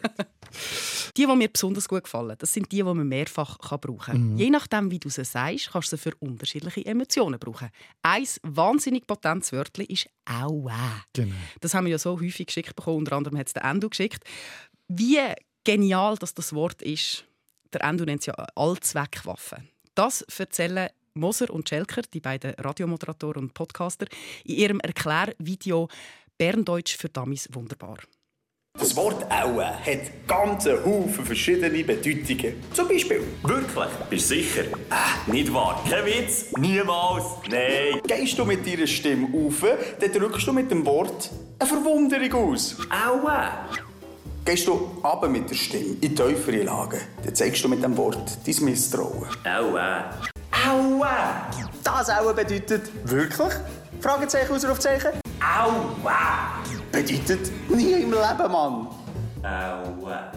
Die, 1.16 1.26
die 1.26 1.36
mir 1.36 1.48
besonders 1.48 1.88
gut 1.88 2.04
gefallen, 2.04 2.34
das 2.38 2.52
sind 2.52 2.72
die, 2.72 2.76
die 2.76 2.82
man 2.82 3.06
mehrfach 3.06 3.58
kann 3.58 3.80
brauchen 3.80 3.98
kann. 3.98 4.38
Je 4.38 4.50
nachdem, 4.50 4.90
wie 4.90 4.98
du 4.98 5.08
sie 5.08 5.24
sagst, 5.24 5.70
kannst 5.70 5.92
du 5.92 5.96
sie 5.96 6.02
für 6.02 6.14
unterschiedliche 6.16 6.84
Emotionen 6.86 7.38
brauchen. 7.38 7.68
Ein 8.02 8.26
wahnsinnig 8.42 9.06
potentes 9.06 9.52
Wörtchen 9.52 9.86
ist 9.86 10.08
«Aua». 10.24 11.04
Genau. 11.12 11.34
Das 11.60 11.74
haben 11.74 11.84
wir 11.84 11.92
ja 11.92 11.98
so 11.98 12.18
häufig 12.18 12.46
geschickt 12.46 12.74
bekommen. 12.74 12.98
Unter 12.98 13.16
anderem 13.16 13.38
hat 13.38 13.48
es 13.48 13.52
der 13.52 13.64
Endo 13.64 13.88
geschickt. 13.88 14.24
Wie 14.88 15.20
genial 15.64 16.16
dass 16.16 16.34
das 16.34 16.52
Wort 16.52 16.82
ist. 16.82 17.24
Der 17.72 17.84
Endo 17.84 18.04
nennt 18.04 18.20
es 18.20 18.26
ja 18.26 18.34
Allzweckwaffe. 18.54 19.62
Das 19.94 20.22
erzählen 20.22 20.88
Moser 21.16 21.50
und 21.50 21.68
Schelker, 21.68 22.02
die 22.12 22.20
beiden 22.20 22.54
Radiomoderatoren 22.54 23.44
und 23.44 23.54
Podcaster, 23.54 24.06
in 24.44 24.56
ihrem 24.56 24.80
Erklärvideo 24.80 25.88
«Berndeutsch 26.36 26.96
für 26.96 27.08
Dummies 27.08 27.48
wunderbar». 27.52 27.98
Das 28.76 28.96
Wort 28.96 29.24
«Aue» 29.30 29.64
hat 29.64 30.26
ganze 30.26 30.84
Haufen 30.84 31.24
verschiedene 31.24 31.84
Bedeutungen. 31.84 32.54
Zum 32.72 32.88
Beispiel, 32.88 33.22
Wirklich? 33.44 33.88
Bist 34.10 34.30
du 34.30 34.34
sicher? 34.34 34.64
Äh, 34.64 35.30
nicht 35.30 35.54
wahr. 35.54 35.80
Kein 35.88 36.04
Witz. 36.04 36.46
Niemals. 36.58 37.24
Nein. 37.48 38.00
gehst 38.08 38.36
du 38.36 38.44
mit 38.44 38.66
deiner 38.66 38.88
Stimme 38.88 39.28
auf, 39.32 39.64
dann 40.00 40.12
drückst 40.12 40.48
du 40.48 40.52
mit 40.52 40.68
dem 40.68 40.84
Wort 40.84 41.30
eine 41.60 41.68
Verwunderung 41.68 42.50
aus. 42.50 42.76
Aua. 42.90 43.68
Gehst 44.44 44.66
du 44.66 44.98
aber 45.04 45.28
mit 45.28 45.48
der 45.48 45.54
Stimme 45.54 45.96
in 46.00 46.16
tiefere 46.16 46.64
Lagen, 46.64 47.00
dann 47.24 47.34
zeigst 47.36 47.62
du 47.62 47.68
mit 47.68 47.84
dem 47.84 47.96
Wort 47.96 48.36
dein 48.44 48.64
Misstrauen. 48.64 49.28
Aua. 50.94 51.50
Das 51.82 52.08
Aue 52.08 52.34
bedeutet 52.34 52.90
wirklich? 53.04 53.52
Fragezeichen, 54.00 54.52
Ausrufzeichen? 54.52 55.10
Aua. 55.40 56.62
Bedeutet 56.92 57.50
nie 57.68 57.92
im 57.92 58.12
Leben, 58.12 58.52
Mann. 58.52 58.88
Aua. 59.42 60.32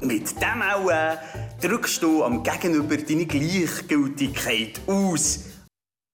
Mit 0.00 0.40
dem 0.40 0.62
Aue 0.62 1.18
drückst 1.60 2.02
du 2.02 2.24
am 2.24 2.42
Gegenüber 2.42 2.96
deine 2.96 3.26
Gleichgültigkeit 3.26 4.80
aus. 4.86 5.44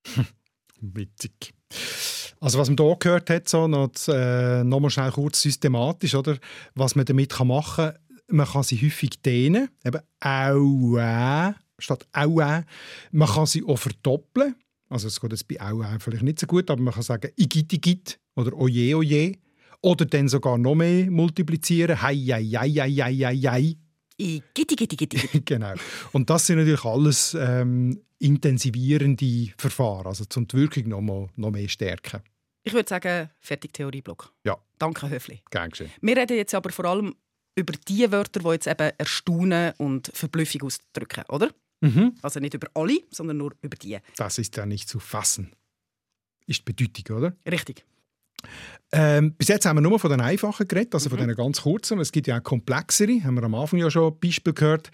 Witzig. 0.81 1.55
Also 2.41 2.59
was 2.59 2.69
man 2.69 2.77
hier 2.77 2.97
gehört 2.99 3.31
hat, 3.31 3.49
so 3.49 3.69
noch, 3.69 3.91
äh, 4.09 4.65
noch 4.65 4.81
mal 4.81 4.91
schnell 4.91 5.13
kurz 5.13 5.43
systematisch, 5.43 6.15
oder? 6.15 6.39
was 6.75 6.97
man 6.97 7.05
damit 7.05 7.33
kann 7.33 7.49
machen 7.49 7.93
kann, 7.93 7.99
man 8.29 8.47
kann 8.47 8.65
sie 8.65 8.83
häufig 8.83 9.23
dehnen, 9.23 9.69
eben 9.85 10.01
«aua» 10.21 11.55
statt 11.79 12.07
«aua». 12.13 12.65
Man 13.13 13.29
kann 13.29 13.47
sie 13.47 13.65
auch 13.65 13.79
verdoppeln, 13.79 14.55
also 14.89 15.09
es 15.09 15.21
geht 15.21 15.33
jetzt 15.33 15.49
bei 15.49 15.61
«aua» 15.61 15.99
vielleicht 15.99 16.23
nicht 16.23 16.39
so 16.39 16.47
gut, 16.47 16.71
aber 16.71 16.81
man 16.81 16.95
kann 16.95 17.03
sagen 17.03 17.31
«igit, 17.37 17.73
igit» 17.73 18.19
oder 18.35 18.53
«oje, 18.57 18.97
oje» 18.97 19.33
oder 19.83 20.05
dann 20.07 20.29
sogar 20.29 20.59
noch 20.59 20.75
mehr 20.75 21.11
multiplizieren 21.11 22.01
«hei, 22.03 22.17
hei, 22.17 22.45
hei, 22.45 22.71
hei, 22.71 22.91
hei, 22.91 23.15
hei, 23.15 23.37
hei». 23.37 23.77
I 24.19 24.43
gitti, 24.55 24.77
gitti, 24.77 24.97
gitti. 24.97 25.41
genau. 25.45 25.75
Und 26.13 26.31
das 26.31 26.47
sind 26.47 26.57
natürlich 26.57 26.85
alles 26.85 27.37
ähm, 27.39 28.01
intensivierende 28.19 29.53
Verfahren, 29.59 30.07
also 30.07 30.25
zum 30.25 30.49
die 30.49 30.57
Wirkung 30.57 30.89
noch, 30.89 31.03
mal, 31.03 31.29
noch 31.37 31.51
mehr 31.51 31.69
stärken. 31.69 32.23
Ich 32.63 32.73
würde 32.73 32.89
sagen, 32.89 33.31
fertig 33.39 33.75
Theorieblock. 33.75 34.33
Ja, 34.45 34.57
Danke, 34.79 35.09
Höfli. 35.09 35.41
gern 35.51 35.71
geschehen. 35.71 35.91
Wir 36.01 36.17
reden 36.17 36.37
jetzt 36.37 36.55
aber 36.55 36.71
vor 36.71 36.87
allem 36.87 37.15
über 37.55 37.75
die 37.89 38.11
Wörter, 38.11 38.41
die 38.41 38.49
jetzt 38.49 38.67
eben 38.67 38.91
Erstaunen 38.99 39.73
und 39.79 40.11
Verblüffung 40.15 40.63
ausdrücken, 40.63 41.25
oder? 41.29 41.51
Mhm. 41.81 42.15
Also 42.23 42.41
nicht 42.41 42.55
über 42.55 42.69
alle, 42.75 42.99
sondern 43.11 43.37
nur 43.37 43.53
über 43.63 43.77
die. 43.77 43.99
Das 44.17 44.39
ist 44.39 44.57
ja 44.57 44.67
nicht 44.67 44.89
zu 44.89 44.99
fassen. 44.99 45.53
Ist 46.47 46.61
die 46.67 46.73
Bedeutung, 46.73 47.17
oder? 47.19 47.37
Richtig. 47.51 47.85
Ähm, 48.93 49.35
bis 49.35 49.49
jetzt 49.49 49.67
haben 49.67 49.77
wir 49.77 49.81
nur 49.81 49.99
von 49.99 50.11
den 50.11 50.21
einfachen 50.21 50.69
geredet, 50.69 50.95
also 50.95 51.11
von 51.11 51.19
den 51.19 51.35
ganz 51.35 51.63
kurzen. 51.63 51.99
Es 51.99 52.13
gibt 52.13 52.29
ja 52.29 52.39
auch 52.39 52.43
komplexere, 52.43 53.23
haben 53.25 53.35
wir 53.35 53.43
am 53.43 53.55
Anfang 53.55 53.81
ja 53.81 53.91
schon 53.91 54.13
ein 54.13 54.21
Beispiel 54.21 54.53
gehört. 54.53 54.91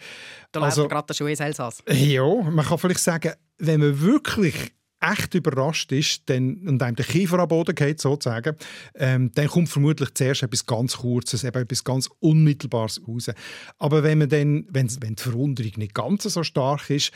Da 0.53 0.61
Also- 0.61 0.83
also, 0.83 0.89
gerade 0.89 1.07
der 1.09 1.15
Schuh 1.15 1.27
ins 1.27 1.41
Elsass. 1.41 1.83
Ja, 1.89 2.25
man 2.25 2.65
kann 2.65 2.79
vielleicht 2.79 3.01
sagen, 3.01 3.33
wenn 3.59 3.81
man 3.81 4.01
wirklich 4.01 4.73
echt 5.03 5.35
überrascht 5.35 5.93
ist 5.93 6.23
dann, 6.27 6.67
und 6.67 6.83
einem 6.83 6.97
der 6.97 7.05
Kiefer 7.05 7.39
am 7.39 7.49
Boden 7.49 7.75
geht, 7.75 8.01
sozusagen, 8.01 8.57
ähm, 8.95 9.31
dann 9.35 9.49
kommt 9.49 9.69
vermutlich 9.69 10.15
zuerst 10.15 10.43
etwas 10.43 10.65
ganz 10.65 10.97
Kurzes, 10.97 11.45
eben 11.45 11.63
etwas 11.63 11.85
ganz 11.85 12.09
Unmittelbares 12.21 13.01
raus. 13.07 13.31
Aber 13.79 14.03
wenn, 14.03 14.19
man 14.19 14.29
dann, 14.29 14.67
wenn, 14.71 14.89
wenn 15.03 15.17
die 15.17 15.23
Verwunderung 15.23 15.73
nicht 15.77 15.95
ganz 15.95 16.23
so 16.23 16.43
stark 16.43 16.89
ist 16.91 17.13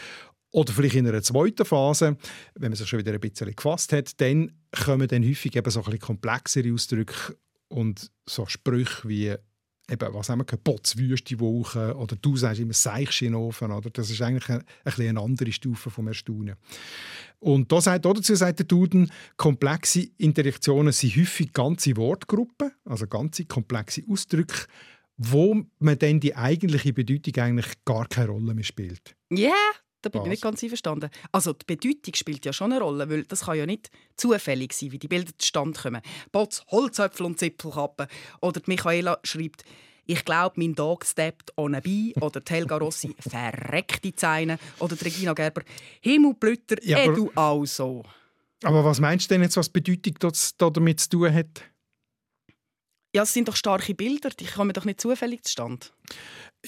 oder 0.50 0.72
vielleicht 0.72 0.96
in 0.96 1.06
einer 1.06 1.22
zweiten 1.22 1.64
Phase, 1.64 2.16
wenn 2.54 2.70
man 2.70 2.76
sich 2.76 2.88
schon 2.88 2.98
wieder 2.98 3.12
ein 3.12 3.20
bisschen 3.20 3.54
gefasst 3.54 3.92
hat, 3.92 4.20
dann 4.20 4.52
kommen 4.72 5.08
dann 5.08 5.24
häufig 5.24 5.54
eben 5.54 5.70
so 5.70 5.80
ein 5.80 5.84
bisschen 5.84 6.00
komplexere 6.00 6.72
Ausdrücke 6.72 7.36
und 7.68 8.10
so 8.28 8.46
Sprüche 8.46 9.08
wie 9.08 9.34
eben, 9.90 10.14
was 10.14 10.28
haben 10.28 10.40
wir 10.40 10.44
gehört, 10.44 10.64
Potzwüste 10.64 11.38
Woche 11.40 11.94
oder 11.96 12.16
du 12.16 12.36
sagst 12.36 12.60
immer 12.60 12.72
Seichschinofen, 12.72 13.70
oder? 13.70 13.90
Das 13.90 14.10
ist 14.10 14.20
eigentlich 14.22 14.48
eine, 14.48 14.58
ein 14.60 14.64
bisschen 14.84 15.08
eine 15.08 15.20
andere 15.20 15.52
Stufe 15.52 15.90
vom 15.90 16.08
Erstaunen. 16.08 16.56
Und 17.38 17.70
da 17.70 17.80
sagt, 17.80 18.04
dazu 18.04 18.34
sagt 18.34 18.60
der 18.60 18.66
Duden, 18.66 19.10
komplexe 19.36 20.08
Interaktionen 20.18 20.92
sind 20.92 21.16
häufig 21.16 21.52
ganze 21.52 21.96
Wortgruppen, 21.96 22.72
also 22.84 23.06
ganze 23.06 23.44
komplexe 23.44 24.02
Ausdrücke, 24.08 24.66
wo 25.16 25.62
man 25.78 25.98
dann 25.98 26.20
die 26.20 26.36
eigentliche 26.36 26.92
Bedeutung 26.92 27.42
eigentlich 27.42 27.66
gar 27.84 28.06
keine 28.06 28.28
Rolle 28.28 28.54
mehr 28.54 28.64
spielt. 28.64 29.16
Ja, 29.30 29.54
da 30.08 30.18
bin 30.18 30.20
Was? 30.20 30.26
ich 30.26 30.30
nicht 30.30 30.42
ganz 30.42 30.62
einverstanden. 30.62 31.10
Also 31.32 31.52
die 31.52 31.64
Bedeutung 31.66 32.14
spielt 32.14 32.44
ja 32.44 32.52
schon 32.52 32.72
eine 32.72 32.80
Rolle, 32.82 33.08
weil 33.10 33.24
das 33.24 33.42
kann 33.44 33.56
ja 33.58 33.66
nicht 33.66 33.90
zufällig 34.16 34.72
sein, 34.72 34.92
wie 34.92 34.98
die 34.98 35.08
Bilder 35.08 35.32
zustande 35.38 35.78
kommen. 35.80 36.00
Potz, 36.32 36.62
Holzöpfel 36.70 37.26
und 37.26 37.38
Zipfelkappen. 37.38 38.06
Oder 38.40 38.60
die 38.60 38.70
Michaela 38.70 39.18
schreibt 39.24 39.64
«Ich 40.06 40.24
glaube, 40.24 40.54
mein 40.58 40.74
Dog 40.74 41.04
steppt 41.04 41.52
on 41.56 41.74
a 41.74 41.80
bee» 41.80 42.14
oder 42.20 42.40
die 42.40 42.52
Helga 42.52 42.76
Rossi 42.76 43.14
«Verreckte 43.28 44.14
Zeine» 44.14 44.58
oder 44.78 44.94
die 44.96 45.04
Regina 45.04 45.32
Gerber 45.34 45.62
«Himmelblütter, 46.00 46.76
Ja, 46.82 46.98
eh 46.98 47.04
aber- 47.08 47.14
du 47.14 47.30
auch 47.34 47.64
so». 47.64 48.02
Aber 48.62 48.84
was 48.84 49.00
meinst 49.00 49.30
du 49.30 49.34
denn 49.34 49.42
jetzt, 49.42 49.56
was 49.56 49.70
die 49.70 49.80
Bedeutung 49.80 50.14
das, 50.20 50.56
da 50.56 50.70
damit 50.70 50.98
zu 51.00 51.08
tun 51.10 51.34
hat? 51.34 51.62
Ja, 53.16 53.22
es 53.22 53.32
sind 53.32 53.48
doch 53.48 53.56
starke 53.56 53.94
Bilder, 53.94 54.28
die 54.28 54.44
kommen 54.44 54.74
doch 54.74 54.84
nicht 54.84 55.00
zufällig 55.00 55.42
zustande. 55.42 55.86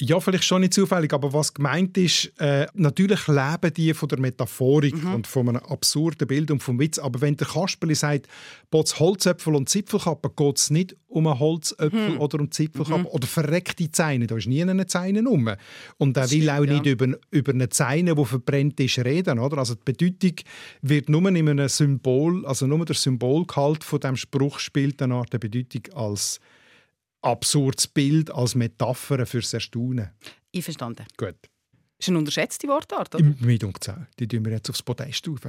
Ja, 0.00 0.19
vielleicht 0.19 0.45
schon 0.45 0.61
nicht 0.61 0.73
zufällig, 0.73 1.12
aber 1.12 1.33
was 1.33 1.52
gemeint 1.52 1.99
ist, 1.99 2.33
äh, 2.38 2.67
natürlich 2.73 3.26
leben 3.26 3.75
die 3.75 3.93
von 3.93 4.09
der 4.09 4.19
Metaphorik 4.19 4.95
und 5.12 5.26
von 5.26 5.49
einem 5.49 5.59
absurden 5.59 6.26
Bild 6.26 6.50
und 6.50 6.62
vom 6.62 6.78
Witz. 6.78 6.99
Aber 6.99 7.21
wenn 7.21 7.37
der 7.37 7.49
Kasperli 7.49 7.95
sagt, 7.95 8.28
«Potz 8.71 8.99
Holzäpfel 8.99 9.57
und 9.57 9.69
Zipfelkappe», 9.69 10.31
geht 10.31 10.59
es 10.59 10.71
nicht 10.71 10.97
um 11.09 11.26
einen 11.26 11.38
Holzäpfel 11.38 12.17
oder 12.19 12.38
um 12.38 12.50
Zipfelkappe 12.50 13.11
oder 13.11 13.26
verreckte 13.26 13.90
Zeine. 13.90 14.26
Da 14.26 14.37
ist 14.37 14.47
nie 14.47 14.62
eine 14.62 14.87
Zeine 14.87 15.25
rum. 15.25 15.50
Und 15.97 16.17
er 16.17 16.31
will 16.31 16.49
auch 16.49 16.61
nicht 16.61 16.87
ja. 16.87 16.93
über, 16.93 17.19
über 17.31 17.52
eine 17.52 17.69
Zeine, 17.69 18.14
die 18.14 18.25
verbrennt 18.25 18.78
ist, 18.78 18.99
reden. 18.99 19.38
Oder? 19.38 19.59
Also 19.59 19.75
die 19.75 19.83
Bedeutung 19.85 20.37
wird 20.81 21.09
nur 21.09 21.26
in 21.28 21.37
einem 21.49 21.69
Symbol, 21.69 22.47
also 22.47 22.67
nur 22.67 22.85
der 22.85 22.95
Symbolgehalt 22.95 23.83
von 23.83 24.00
dem 24.00 24.17
Spruch 24.17 24.61
spielt 24.61 25.02
eine 25.02 25.14
Art 25.14 25.33
der 25.33 25.38
Bedeutung 25.38 25.83
als 25.95 26.38
absurdes 27.23 27.87
Bild, 27.87 28.31
als 28.31 28.55
Metapher 28.55 29.27
fürs 29.27 29.53
Erstaunen. 29.53 30.11
Einverstanden. 30.55 31.07
Gut. 31.17 31.37
Das 31.43 32.07
ist 32.07 32.09
eine 32.09 32.19
unterschätzte 32.19 32.69
Wortart, 32.69 33.15
oder? 33.15 33.25
Im 33.25 33.37
Mit 33.41 33.65
und. 33.65 33.79
Die 34.19 34.29
tun 34.29 34.45
wir 34.45 34.53
jetzt 34.53 34.71
aufs 34.71 34.83
Podest 34.83 35.27
rauf. 35.29 35.41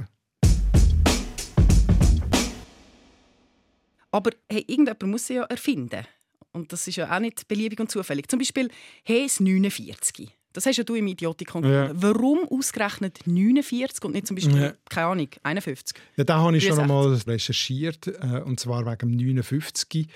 Aber 4.10 4.30
hey, 4.50 4.64
irgendjemand 4.66 5.02
muss 5.04 5.26
sie 5.26 5.34
ja 5.34 5.44
erfinden. 5.44 6.04
Und 6.52 6.72
das 6.72 6.88
ist 6.88 6.96
ja 6.96 7.14
auch 7.14 7.20
nicht 7.20 7.46
beliebig 7.46 7.78
und 7.78 7.90
zufällig. 7.90 8.28
Zum 8.28 8.40
Beispiel 8.40 8.68
«Hes 9.04 9.40
49». 9.40 10.28
Das 10.52 10.66
hast 10.66 10.76
ja 10.78 10.84
du 10.84 10.94
im 10.96 11.06
Idiotikon 11.06 11.64
Ja. 11.64 11.90
Warum 11.94 12.40
ausgerechnet 12.50 13.20
49 13.26 14.04
und 14.04 14.12
nicht 14.12 14.26
zum 14.26 14.34
Beispiel, 14.36 14.60
Ja. 14.60 14.72
keine 14.88 15.06
Ahnung, 15.06 15.28
51? 15.42 15.96
Ja, 16.16 16.24
da 16.24 16.38
habe 16.38 16.56
ich 16.56 16.64
schon 16.66 16.76
63. 16.76 16.82
einmal 16.82 17.34
recherchiert, 17.34 18.06
äh, 18.08 18.40
und 18.44 18.58
zwar 18.58 18.84
wegen 18.84 18.98
dem 18.98 19.16
59. 19.16 20.06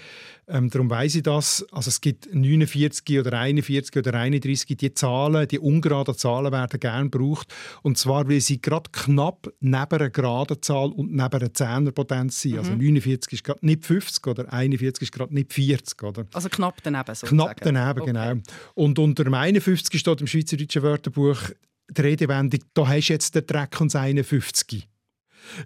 Ähm, 0.47 0.69
darum 0.69 0.91
weiss 0.91 1.15
ich 1.15 1.23
das. 1.23 1.65
Also 1.73 1.89
es 1.89 2.01
gibt 2.01 2.29
49 2.35 3.19
oder 3.21 3.39
41 3.39 3.97
oder 3.97 4.13
31. 4.15 4.77
Die 4.77 4.93
Zahlen, 4.93 5.49
die 5.49 5.59
ungeraden 5.59 6.15
Zahlen 6.17 6.53
werden 6.53 6.81
gerne 6.81 7.09
gebraucht. 7.09 7.55
Und 7.83 7.97
zwar, 7.97 8.29
weil 8.29 8.41
sie 8.41 8.61
gerade 8.61 8.91
knapp 8.93 9.51
neben 9.61 9.77
einer 9.91 10.11
geraden 10.11 10.61
Zahl 10.61 10.91
und 10.91 11.13
neben 11.13 11.23
einer 11.33 11.55
Zehnerpotenz 11.55 12.43
sind. 12.43 12.59
Also 12.59 12.73
49 12.75 13.33
ist 13.33 13.45
gerade 13.45 13.65
nicht 13.65 13.85
50 13.87 14.27
oder 14.27 14.53
41 14.53 15.03
ist 15.03 15.13
gerade 15.13 15.33
nicht 15.33 15.53
40. 15.53 16.03
Oder? 16.03 16.27
Also 16.35 16.49
knapp 16.51 16.83
daneben 16.83 17.15
sozusagen. 17.15 17.37
Knapp 17.39 17.61
daneben, 17.63 18.01
Okay. 18.03 18.13
genau. 18.13 18.43
Und 18.75 18.99
unter 18.99 19.25
dem 19.25 19.35
51 19.35 19.99
steht 19.99 20.21
im 20.25 20.29
Schweizerdeutschen 20.29 20.83
Wörterbuch 20.83 21.51
die 21.91 22.01
Redewendung, 22.01 22.61
da 22.73 22.89
hast 22.89 23.09
du 23.09 23.13
jetzt 23.13 23.35
den 23.35 23.47
Dreck 23.47 23.79
und 23.81 23.93
das 23.93 24.01
51. 24.01 24.89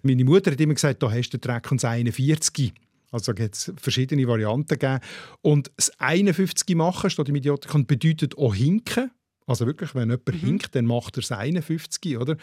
Meine 0.02 0.24
Mutter 0.24 0.50
hat 0.50 0.60
immer 0.60 0.74
gesagt, 0.74 1.00
da 1.00 1.10
hast 1.10 1.30
du 1.30 1.38
den 1.38 1.42
Dreck 1.42 1.70
und 1.70 1.80
das 1.80 1.88
41. 1.88 2.72
Also 3.12 3.32
gibt 3.32 3.54
es 3.54 3.72
verschiedene 3.76 4.26
Varianten 4.26 4.78
gegeben. 4.78 4.98
Und 5.42 5.70
das 5.76 5.90
51 5.98 6.76
machen, 6.76 7.08
steht 7.08 7.28
im 7.28 7.36
Idiotikon, 7.36 7.86
bedeutet 7.86 8.36
auch 8.36 8.54
hinken. 8.54 9.12
Also 9.46 9.64
wirklich, 9.64 9.94
wenn 9.94 10.10
jemand 10.10 10.30
hinkt, 10.30 10.74
dann 10.74 10.84
macht 10.84 11.16
er 11.16 11.22
das 11.22 11.32
51, 11.32 12.18
oder? 12.18 12.36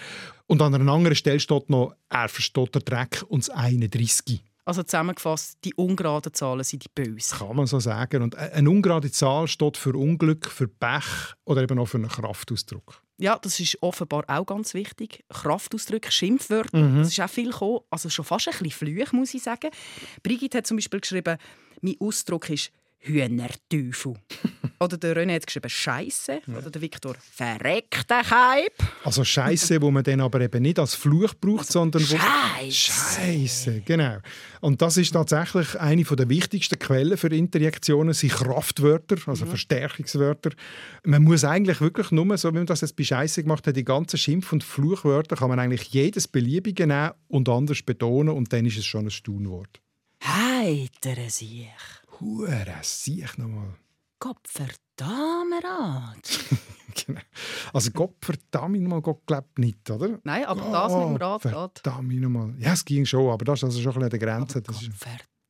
Und 0.48 0.62
an 0.62 0.74
einer 0.74 0.92
anderen 0.92 1.16
Stelle 1.16 1.40
steht 1.42 1.70
noch, 1.70 1.94
er 2.10 2.30
versteht 2.30 2.74
den 2.74 2.82
Dreck 2.84 3.24
und 3.28 3.44
das 3.44 3.50
31. 3.50 4.42
Also 4.66 4.82
zusammengefasst, 4.84 5.60
die 5.64 5.74
ungeraden 5.76 6.34
Zahlen 6.34 6.64
sind 6.64 6.84
die 6.84 6.90
bösen. 6.94 7.38
Kann 7.38 7.56
man 7.56 7.68
so 7.68 7.80
sagen. 7.80 8.24
Und 8.24 8.36
eine 8.36 8.68
ungerade 8.70 9.12
Zahl 9.12 9.48
steht 9.48 9.78
für 9.78 9.94
Unglück, 9.96 10.48
für 10.50 10.68
Pech 10.68 11.06
oder 11.46 11.62
eben 11.62 11.78
auch 11.78 11.86
für 11.86 11.98
einen 11.98 12.10
Kraftausdruck. 12.10 13.02
Ja, 13.18 13.38
das 13.40 13.60
ist 13.60 13.78
offenbar 13.82 14.24
auch 14.28 14.46
ganz 14.46 14.74
wichtig. 14.74 15.24
Kraftausdrücke, 15.30 16.12
Schimpfwörter, 16.12 16.78
Mhm. 16.78 16.98
das 16.98 17.10
ist 17.10 17.20
auch 17.22 17.30
viel 17.30 17.52
gekommen. 17.52 17.80
Also 17.90 18.10
schon 18.10 18.26
fast 18.26 18.48
ein 18.48 18.52
bisschen 18.58 18.72
Flüch, 18.72 19.14
muss 19.14 19.34
ich 19.34 19.44
sagen. 19.44 19.70
Brigitte 20.24 20.58
hat 20.58 20.68
zum 20.68 20.78
Beispiel 20.78 21.00
geschrieben, 21.00 21.38
mein 21.82 21.96
Ausdruck 22.00 22.50
ist 22.50 22.72
Hühnerteufel. 23.00 24.16
Oder 24.80 24.98
der 24.98 25.16
René 25.16 25.36
hat 25.36 25.48
geschrieben 25.48 25.70
Scheiße. 25.70 26.42
Oder 26.48 26.70
der 26.70 26.82
Viktor 26.82 27.16
Verreckte 27.20 28.16
Keib. 28.28 28.74
Also 29.06 29.24
Scheiße, 29.24 29.82
wo 29.82 29.90
man 29.90 30.04
dann 30.04 30.20
aber 30.20 30.42
eben 30.42 30.62
nicht 30.62 30.80
als 30.80 30.96
Fluch 30.96 31.34
braucht, 31.40 31.72
sondern 31.72 32.02
wo 32.02 32.18
Scheiße. 32.18 32.92
Scheiße, 32.92 33.82
genau. 33.86 34.18
Und 34.60 34.82
das 34.82 34.98
ist 34.98 35.12
tatsächlich 35.12 35.80
eine 35.80 36.04
der 36.04 36.30
wichtigsten 36.30 36.78
Quellen 36.78 37.18
für 37.18 37.34
Interjektionen, 37.34 38.14
sind 38.14 38.34
Kraftwörter, 38.34 39.16
also 39.28 39.46
Verstärkungswörter. 39.46 40.52
Man 41.06 41.24
muss 41.24 41.46
eigentlich 41.46 41.80
wirklich 41.80 42.12
nur, 42.12 42.38
so 42.38 42.52
wie 42.52 42.58
man 42.58 42.66
das 42.66 42.82
jetzt 42.82 42.98
bei 42.98 43.04
Scheiße 43.04 43.44
gemacht 43.44 43.66
hat, 43.68 43.78
die 43.78 43.86
ganzen 43.86 44.18
Schimpf- 44.18 44.52
und 44.52 44.64
Fluchwörter 44.64 45.38
kann 45.38 45.50
man 45.50 45.60
eigentlich 45.60 45.84
jedes 45.90 46.28
beliebige 46.28 46.86
nehmen 46.86 47.12
und 47.28 47.48
anders 47.48 47.82
betonen 47.82 48.36
und 48.36 48.52
dann 48.52 48.66
ist 48.66 48.78
es 48.78 48.86
schon 48.86 49.06
ein 49.06 49.12
Staunwort. 49.12 49.80
Heitere 50.22 51.30
sich. 51.30 51.70
Hure, 52.20 52.76
sieh 52.82 53.26
nochmal. 53.38 53.76
Gottverdammerat. 54.20 56.40
genau. 57.06 57.22
Also 57.74 57.92
Gott 57.92 58.16
verdammt 58.22 58.82
nochmal, 58.82 59.02
Gott 59.02 59.26
glaubt 59.26 59.60
nicht, 59.60 59.90
oder? 59.90 60.20
Nein, 60.24 60.46
aber 60.46 60.62
das 60.72 60.94
mit 60.94 61.04
dem 61.04 61.16
Rad 61.18 61.42
geht. 61.42 61.52
Verdammt 61.52 62.22
nochmal. 62.22 62.54
Ja, 62.58 62.74
es 62.74 62.86
ging 62.86 63.06
schon, 63.06 63.30
aber 63.30 63.44
das 63.46 63.60
ist 63.60 63.66
also 63.66 63.82
schon 63.82 64.02
ein 64.02 64.10
bisschen 64.10 64.30
an 64.30 64.48
der 64.48 64.60
Grenze. 64.60 64.62
Das 64.62 64.90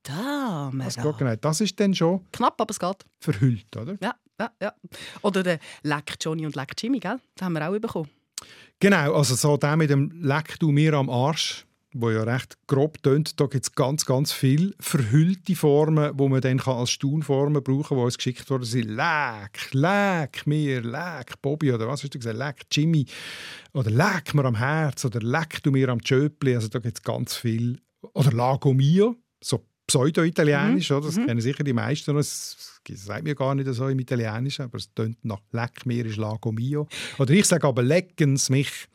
Verdammerat. 0.04 0.98
das 0.98 1.04
geht 1.04 1.18
genau. 1.18 1.36
Das 1.36 1.62
ist 1.62 1.80
dann 1.80 1.94
schon 1.94 2.26
Knapp, 2.32 2.60
aber 2.60 2.72
es 2.72 2.80
geht. 2.80 3.06
verhüllt, 3.20 3.76
oder? 3.78 3.96
Ja, 4.02 4.16
ja, 4.40 4.52
ja. 4.62 4.74
Oder 5.22 5.44
der 5.44 5.60
Leck 5.84 6.16
Johnny 6.20 6.46
und 6.46 6.56
Leck 6.56 6.74
Jimmy, 6.78 7.00
gell? 7.00 7.20
Das 7.36 7.46
haben 7.46 7.54
wir 7.54 7.68
auch 7.70 7.80
bekommen. 7.80 8.10
Genau, 8.80 9.14
also 9.16 9.36
so 9.36 9.56
der 9.58 9.78
mit 9.78 9.90
dem 9.90 10.12
«Leck 10.22 10.60
du 10.60 10.72
mir 10.72 10.94
am 10.96 11.10
Arsch», 11.10 11.66
wo 11.98 12.12
ja 12.12 12.24
recht 12.24 12.58
grob 12.68 13.02
tönt, 13.02 13.40
da 13.40 13.46
gibt 13.46 13.64
es 13.64 13.72
ganz, 13.74 14.06
ganz 14.06 14.34
viele 14.34 14.74
verhüllte 14.80 15.56
Formen, 15.56 16.12
wo 16.16 16.28
man 16.28 16.42
dann 16.42 16.58
kann 16.58 16.78
als 16.78 16.92
Staunformen 16.92 17.64
brauchen 17.64 17.84
kann, 17.84 17.98
die 17.98 18.04
uns 18.04 18.18
geschickt 18.18 18.50
worden 18.50 18.66
sind. 18.66 18.90
«Leck», 18.90 19.72
«Leck 19.72 20.46
mir», 20.46 20.82
«Leck», 20.82 21.42
«Bobby» 21.42 21.72
oder 21.72 21.88
was 21.88 22.04
hast 22.04 22.14
du 22.14 22.20
gesagt? 22.20 22.38
«Leck», 22.38 22.66
«Jimmy» 22.72 23.06
oder 23.74 23.90
«Leck 23.90 24.34
mir 24.34 24.44
am 24.44 24.56
Herz» 24.56 25.06
oder 25.06 25.22
«Leck 25.22 25.64
du 25.64 25.72
mir 25.72 25.88
am 25.90 26.02
Tschöpli». 26.02 26.56
Also 26.56 26.68
da 26.68 26.80
gibt 26.80 26.98
es 26.98 27.04
ganz 27.04 27.36
viel. 27.36 27.80
Oder 28.14 28.32
«Lago 28.34 28.74
mio», 28.74 29.16
so 29.42 29.66
pseudo-italienisch, 29.88 30.92
oder? 30.92 31.08
das 31.08 31.16
kennen 31.16 31.40
sicher 31.40 31.64
die 31.64 31.74
meisten. 31.74 32.12
noch. 32.12 32.20
Das 32.20 32.58
sagt 32.88 33.24
mir 33.24 33.36
gar 33.36 33.56
nicht 33.56 33.74
so 33.74 33.88
im 33.88 34.00
Italienischen, 34.00 34.64
aber 34.64 34.78
es 34.78 34.94
tönt 34.94 35.24
nach 35.24 35.40
«Leck 35.52 35.86
mir» 35.86 36.06
ist 36.06 36.18
«Lago 36.18 36.52
mio». 36.52 36.88
Oder 37.18 37.34
ich 37.34 37.46
sage 37.46 37.66
aber 37.66 37.84
«Leckens 37.84 38.50
mich». 38.50 38.88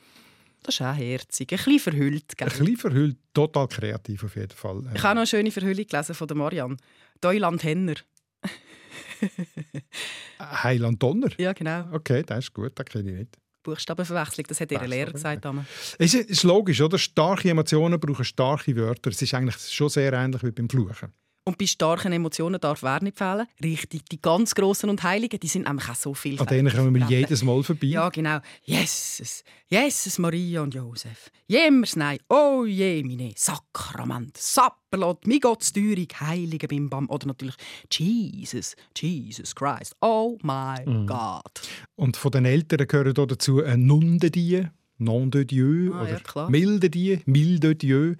Das 0.62 0.74
ist 0.74 0.82
auch 0.82 0.94
herzig. 0.94 1.50
Ein 1.52 1.56
bisschen 1.56 1.78
verhüllt, 1.78 2.36
gell? 2.36 2.48
Ein 2.48 2.58
bisschen 2.58 2.76
verhüllt, 2.76 3.16
total 3.32 3.68
kreativ 3.68 4.24
auf 4.24 4.36
jeden 4.36 4.50
Fall. 4.50 4.82
Ich 4.94 5.02
habe 5.02 5.14
noch 5.14 5.20
eine 5.20 5.26
schöne 5.26 5.50
Verhüllung 5.50 5.86
gelesen 5.86 6.14
von 6.14 6.28
Marianne. 6.34 6.76
Deuland 7.20 7.62
Henner. 7.64 7.94
Heiland 10.40 11.02
Donner. 11.02 11.30
Ja, 11.38 11.52
genau. 11.52 11.88
Okay, 11.92 12.22
das 12.24 12.44
ist 12.44 12.54
gut, 12.54 12.72
das 12.74 12.86
kenne 12.86 13.10
ich 13.10 13.18
nicht. 13.18 13.38
Buchstabenverwechslung, 13.62 14.46
das 14.48 14.60
hat 14.60 14.72
ihr 14.72 14.86
Lehrer 14.86 15.12
gesagt. 15.12 15.44
damals. 15.44 15.66
Es 15.98 16.14
ist 16.14 16.42
logisch, 16.44 16.80
oder? 16.80 16.98
Starke 16.98 17.50
Emotionen 17.50 18.00
brauchen 18.00 18.24
starke 18.24 18.74
Wörter. 18.74 19.10
Es 19.10 19.20
ist 19.20 19.34
eigentlich 19.34 19.56
schon 19.56 19.90
sehr 19.90 20.12
ähnlich 20.14 20.42
wie 20.42 20.50
beim 20.50 20.68
Fluchen. 20.68 21.12
Und 21.50 21.58
bei 21.58 21.66
starken 21.66 22.12
Emotionen 22.12 22.60
darf 22.60 22.84
wer 22.84 23.02
nicht 23.02 23.18
fehlen. 23.18 23.44
Richtig, 23.60 24.08
die 24.08 24.22
ganz 24.22 24.54
Grossen 24.54 24.88
und 24.88 25.02
Heiligen, 25.02 25.40
die 25.40 25.48
sind 25.48 25.66
nämlich 25.66 25.88
auch 25.88 25.96
so 25.96 26.14
viel. 26.14 26.38
An 26.38 26.46
denen 26.46 26.72
kommen 26.72 26.94
wir 26.94 27.04
jedes 27.08 27.42
Mal 27.42 27.60
vorbei. 27.64 27.88
Ja, 27.88 28.08
genau. 28.08 28.38
Jesus, 28.62 29.42
Jesus, 29.68 30.18
Maria 30.20 30.62
und 30.62 30.72
Josef. 30.74 31.28
Jemers 31.48 31.96
nein, 31.96 32.18
oh 32.28 32.64
je, 32.64 33.02
meine 33.02 33.32
Sakrament, 33.36 34.36
Sapperlot, 34.36 35.26
mi 35.26 35.40
Gottsteuerung, 35.40 36.06
Heilige 36.20 36.68
Bimbam 36.68 37.10
oder 37.10 37.26
natürlich 37.26 37.56
Jesus, 37.92 38.76
Jesus 38.96 39.52
Christ, 39.52 39.96
oh 40.00 40.38
my 40.42 40.76
Mhm. 40.86 41.06
God. 41.08 41.68
Und 41.96 42.16
von 42.16 42.30
den 42.30 42.44
Eltern 42.44 42.86
gehören 42.86 43.12
hier 43.16 43.26
dazu 43.26 43.64
ein 43.64 43.86
«Nom 43.86 44.20
de 44.20 44.30
Dieu», 44.30 44.66
«Nom 44.98 45.32
de 45.32 45.44
Dieu» 45.44 45.90
Ah, 45.94 46.04
ja, 46.04 46.10
oder 46.14 46.20
klar. 46.20 46.48
«Milde 46.50 46.90
Dieu», 46.90 47.18
«Milde 47.26 47.74
Dieu». 47.74 48.14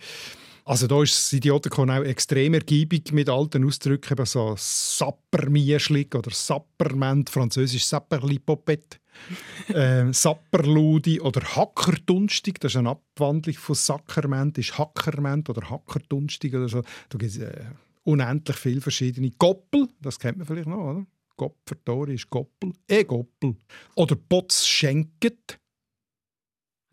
Also 0.70 0.86
da 0.86 1.02
ist 1.02 1.14
das 1.14 1.32
Idiotikon 1.32 1.90
auch 1.90 2.04
extrem 2.04 2.54
ergiebig 2.54 3.10
mit 3.10 3.28
alten 3.28 3.66
Ausdrücken, 3.66 4.12
eben 4.12 4.24
so 4.24 4.54
«Sappermischlig» 4.56 6.14
oder 6.14 6.30
«Sapperment», 6.30 7.28
französisch 7.28 7.84
«Sapperlipopette». 7.86 8.98
ähm, 9.74 10.12
Sapperludi 10.12 11.20
oder 11.20 11.40
Hackerdunstig, 11.56 12.60
das 12.60 12.70
ist 12.70 12.76
eine 12.76 12.90
Abwandlung 12.90 13.56
von 13.56 13.74
Sackerment, 13.74 14.58
ist 14.58 14.78
Hackerment 14.78 15.50
oder 15.50 15.68
Hackerdunstig 15.68 16.54
oder 16.54 16.68
so. 16.68 16.82
Da 17.08 17.18
gibt 17.18 17.32
es 17.32 17.38
äh, 17.38 17.64
unendlich 18.04 18.56
viele 18.56 18.80
verschiedene. 18.80 19.32
Goppel, 19.32 19.88
das 20.00 20.20
kennt 20.20 20.38
man 20.38 20.46
vielleicht 20.46 20.68
noch, 20.68 20.78
oder? 20.78 21.04
Gopfertori 21.36 22.14
ist 22.14 22.30
Goppel. 22.30 22.74
E 22.88 23.02
Goppel. 23.02 23.56
Oder 23.96 24.14
Potz 24.14 24.64
schenket. 24.64 25.58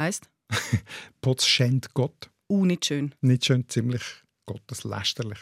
Heißt? 0.01 0.31
Potz 1.21 1.45
schenkt 1.45 1.93
Gott. 1.93 2.31
Uh, 2.49 2.65
nicht 2.65 2.85
schön. 2.85 3.13
Nicht 3.21 3.45
schön, 3.45 3.67
ziemlich 3.67 4.03
gotteslästerlich. 4.45 5.39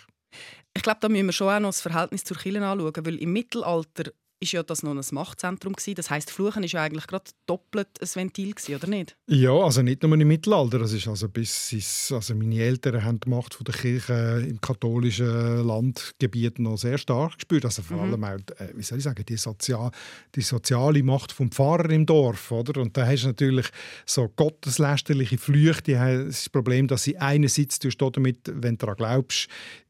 Ich 0.74 0.82
glaube, 0.82 1.00
da 1.02 1.10
müssen 1.10 1.28
wir 1.28 1.34
schon 1.34 1.54
auch 1.54 1.60
noch 1.60 1.70
das 1.70 1.82
Verhältnis 1.82 2.24
zur 2.24 2.38
Kirche 2.38 2.66
anschauen, 2.66 3.06
weil 3.06 3.16
im 3.16 3.32
Mittelalter 3.34 4.12
ist 4.46 4.52
ja 4.54 4.64
das 4.64 4.82
noch 4.84 4.92
ein 4.96 5.02
Machtzentrum 5.12 5.74
gewesen. 5.74 5.96
Das 5.96 6.10
heißt, 6.10 6.32
Fluchen 6.32 6.64
ist 6.64 6.72
ja 6.72 6.84
eigentlich 6.84 7.08
gerade 7.08 7.26
doppelt 7.46 7.90
ein 8.02 8.08
Ventil 8.14 8.54
gewesen, 8.54 8.76
oder 8.76 8.88
nicht? 8.88 9.18
Ja, 9.28 9.52
also 9.52 9.82
nicht 9.82 10.02
nur 10.04 10.14
im 10.20 10.28
Mittelalter. 10.28 10.80
Das 10.80 10.94
ist 10.94 11.08
also 11.08 11.28
bis 11.28 11.74
ins, 11.74 12.12
also 12.12 12.34
meine 12.36 12.60
Eltern 12.62 13.04
haben 13.04 13.20
die 13.20 13.30
Macht 13.30 13.54
von 13.56 13.66
der 13.66 13.76
Kirche 13.76 14.46
im 14.48 14.62
katholischen 14.62 15.66
Landgebiet 15.66 16.60
noch 16.60 16.78
sehr 16.78 16.98
stark 16.98 17.36
gespürt. 17.36 17.66
Also 17.66 17.82
vor 17.82 17.98
Mhm. 17.98 18.04
allem 18.14 18.24
auch, 18.24 18.60
äh, 18.60 18.70
wie 18.76 18.84
soll 18.84 19.00
ich 19.00 19.04
sagen, 19.04 19.26
die, 19.28 19.38
Sozial, 19.38 19.92
die 20.36 20.42
soziale 20.42 21.04
Macht 21.04 21.32
vom 21.32 21.52
Pfarrer 21.52 21.90
im 21.90 22.06
Dorf, 22.06 22.52
oder? 22.52 22.80
Und 22.82 22.96
da 22.96 23.06
hast 23.06 23.24
du 23.24 23.28
natürlich 23.28 23.68
so 24.06 24.30
gotteslästerliche 24.36 25.38
Flüche. 25.38 25.82
Die 25.82 25.98
haben 25.98 26.28
das 26.28 26.50
Problem, 26.50 26.88
dass 26.88 27.04
sie 27.04 27.18
einerseits 27.18 27.80
damit, 27.80 28.38
wenn 28.46 28.78
du 28.78 28.86
daran 28.86 28.96
glaubst, 28.96 29.48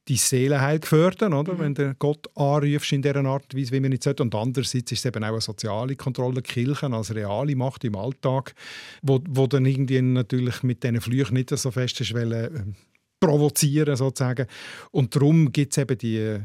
die 0.07 0.17
Seelenheil 0.17 0.79
gefördern, 0.79 1.33
oder? 1.33 1.57
wenn 1.57 1.73
du 1.73 1.95
Gott 1.95 2.29
anrufst 2.35 2.91
in 2.91 3.01
dieser 3.01 3.25
Art 3.25 3.53
und 3.53 3.59
Weise, 3.59 3.71
wie 3.71 3.79
man 3.79 3.89
nicht 3.89 4.03
sollte. 4.03 4.23
Und 4.23 4.35
andererseits 4.35 4.91
ist 4.91 4.99
es 4.99 5.05
eben 5.05 5.23
auch 5.23 5.29
eine 5.29 5.41
soziale 5.41 5.95
Kontrolle, 5.95 6.41
Kirchen 6.41 6.93
als 6.93 7.13
reale 7.15 7.55
Macht 7.55 7.83
im 7.83 7.95
Alltag, 7.95 8.53
wo, 9.01 9.19
wo 9.27 9.47
dann 9.47 9.65
irgendwie 9.65 10.01
natürlich 10.01 10.61
mit 10.63 10.83
diesen 10.83 11.01
Flüchen 11.01 11.33
nicht 11.33 11.49
so 11.49 11.71
fest 11.71 12.01
ist, 12.01 12.13
wollen, 12.13 12.55
ähm, 12.55 12.75
provozieren 13.19 13.95
sozusagen. 13.95 14.47
Und 14.91 15.15
darum 15.15 15.51
gibt 15.51 15.71
es 15.71 15.77
eben 15.79 15.97
die, 15.97 16.39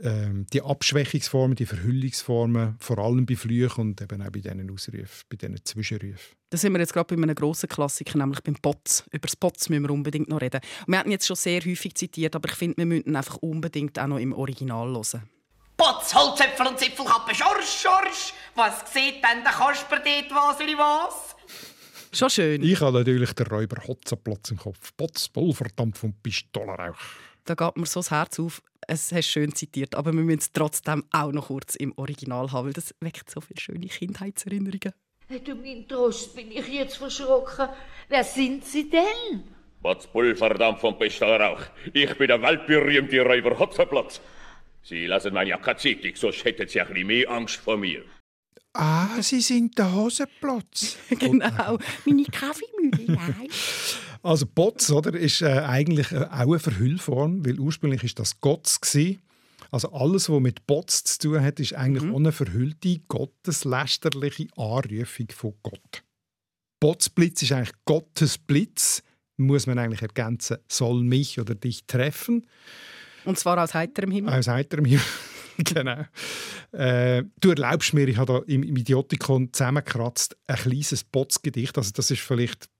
ähm, 0.00 0.46
die 0.52 0.62
Abschwächungsformen, 0.62 1.56
die 1.56 1.66
Verhüllungsformen, 1.66 2.76
vor 2.80 2.98
allem 2.98 3.26
bei 3.26 3.36
Flüchen 3.36 3.80
und 3.80 4.00
eben 4.00 4.22
auch 4.22 4.30
bei 4.30 4.40
diesen 4.40 4.70
Ausrufen, 4.70 5.08
bei 5.28 5.36
diesen 5.36 5.64
Zwischenrufen. 5.64 6.36
Da 6.50 6.58
sind 6.58 6.72
wir 6.72 6.80
jetzt 6.80 6.92
gerade 6.92 7.14
bei 7.14 7.22
einem 7.22 7.34
grossen 7.34 7.68
Klassiker, 7.68 8.18
nämlich 8.18 8.40
beim 8.40 8.54
Potz. 8.56 9.04
Über 9.10 9.26
das 9.26 9.36
Potz 9.36 9.68
müssen 9.68 9.82
wir 9.82 9.90
unbedingt 9.90 10.28
noch 10.28 10.40
reden. 10.40 10.60
Wir 10.86 10.98
hatten 10.98 11.10
jetzt 11.10 11.26
schon 11.26 11.36
sehr 11.36 11.60
häufig 11.64 11.94
zitiert, 11.94 12.34
aber 12.34 12.48
ich 12.48 12.56
finde, 12.56 12.78
wir 12.78 12.86
müssen 12.86 13.08
ihn 13.08 13.16
einfach 13.16 13.36
unbedingt 13.36 13.98
auch 13.98 14.06
noch 14.06 14.18
im 14.18 14.32
Original 14.32 14.88
hören. 14.88 15.28
Potz, 15.76 16.14
Holzäpfel 16.14 16.66
und 16.66 16.78
Zipfelkappe, 16.78 17.34
Schorsch, 17.34 17.82
Schorsch. 17.82 18.32
Was 18.54 18.92
sieht 18.92 19.16
denn 19.16 19.42
der 19.42 19.52
Kasper 19.52 19.96
dort, 19.96 20.30
was 20.30 20.60
oder 20.60 20.78
was? 20.78 21.36
Schon 22.12 22.30
schön. 22.30 22.62
Ich 22.62 22.80
habe 22.80 22.98
natürlich 22.98 23.32
den 23.32 23.46
Räuber 23.46 23.82
Hotzenplatz 23.88 24.52
im 24.52 24.56
Kopf. 24.56 24.92
Potz, 24.96 25.28
Pulverdampf 25.28 26.04
und 26.04 26.22
Pistolenrauch. 26.22 26.94
Da 27.44 27.54
geht 27.54 27.76
mir 27.76 27.86
so 27.86 28.00
das 28.00 28.10
Herz 28.10 28.38
auf. 28.40 28.62
Es 28.86 29.12
hast 29.12 29.28
schön 29.28 29.54
zitiert, 29.54 29.94
aber 29.94 30.12
wir 30.12 30.22
müssen 30.22 30.38
es 30.38 30.52
trotzdem 30.52 31.04
auch 31.10 31.32
noch 31.32 31.48
kurz 31.48 31.74
im 31.74 31.92
Original 31.96 32.52
haben, 32.52 32.66
weil 32.66 32.72
das 32.72 32.94
weckt 33.00 33.30
so 33.30 33.40
viele 33.40 33.60
schöne 33.60 33.86
Kindheitserinnerungen. 33.86 34.92
Du 35.44 35.54
mein 35.54 35.88
Trost, 35.88 36.34
bin 36.34 36.50
ich 36.50 36.68
jetzt 36.68 36.96
verschrocken. 36.98 37.68
Wer 38.08 38.24
sind 38.24 38.64
Sie 38.64 38.90
denn? 38.90 39.42
Potz 39.82 40.06
Pulverdampf 40.06 40.82
und 40.84 40.98
Pistolenrauch. 40.98 41.60
Ich 41.92 42.14
bin 42.16 42.28
der 42.28 42.40
weltberühmte 42.40 43.20
Räuber 43.20 43.58
Hotzenplatz. 43.58 44.20
Sie 44.82 45.06
lassen 45.06 45.32
meine 45.32 45.50
Jacke 45.50 45.76
zeitig, 45.76 46.16
sonst 46.16 46.44
hätten 46.44 46.68
Sie 46.68 46.80
ein 46.80 46.88
bisschen 46.88 47.06
mehr 47.06 47.30
Angst 47.30 47.56
vor 47.56 47.76
mir. 47.76 48.02
Ah, 48.74 49.20
Sie 49.20 49.40
sind 49.40 49.78
der 49.78 49.92
Hosenplatz. 49.94 50.98
genau, 51.18 51.78
meine 52.04 52.24
Kaffeemühle, 52.24 53.04
nein. 53.12 53.48
Also 54.24 54.46
Bots, 54.46 54.90
oder, 54.90 55.12
ist 55.14 55.42
äh, 55.42 55.60
eigentlich 55.60 56.10
äh, 56.10 56.24
auch 56.24 56.48
eine 56.48 56.58
Verhüllform, 56.58 57.44
weil 57.44 57.60
ursprünglich 57.60 58.02
ist 58.04 58.18
das 58.18 58.40
Gotts 58.40 58.80
gsi. 58.80 59.18
Also 59.70 59.92
alles, 59.92 60.30
was 60.30 60.40
mit 60.40 60.66
Bots 60.66 61.04
zu 61.04 61.18
tun 61.18 61.42
hat, 61.42 61.60
ist 61.60 61.74
eigentlich 61.74 62.04
Mhm. 62.04 62.14
ohne 62.14 62.32
verhüllte, 62.32 63.00
gotteslästerliche 63.06 64.46
Anrufung 64.56 65.26
von 65.30 65.52
Gott. 65.62 66.04
Botsblitz 66.80 67.42
ist 67.42 67.52
eigentlich 67.52 67.74
Gottes 67.84 68.38
Blitz, 68.38 69.02
muss 69.36 69.66
man 69.66 69.78
eigentlich 69.78 70.02
ergänzen, 70.02 70.56
soll 70.68 71.02
mich 71.02 71.38
oder 71.38 71.54
dich 71.54 71.84
treffen. 71.86 72.46
Und 73.26 73.38
zwar 73.38 73.62
aus 73.62 73.74
heiterem 73.74 74.10
Himmel. 74.10 74.32
Aus 74.32 74.48
heiterem 74.48 74.86
Himmel. 74.86 75.04
genau. 75.58 76.04
Äh, 76.72 77.24
du 77.40 77.50
erlaubst 77.50 77.92
mir, 77.92 78.08
ich 78.08 78.16
habe 78.16 78.32
da 78.32 78.38
im, 78.46 78.62
im 78.62 78.76
Idiotikon 78.76 79.52
zusammengekratzt, 79.52 80.36
ein 80.46 80.56
kleines 80.56 81.04
Botsgedicht. 81.04 81.76
Also 81.76 81.90
das 81.92 82.10
ist 82.10 82.20
vielleicht 82.20 82.70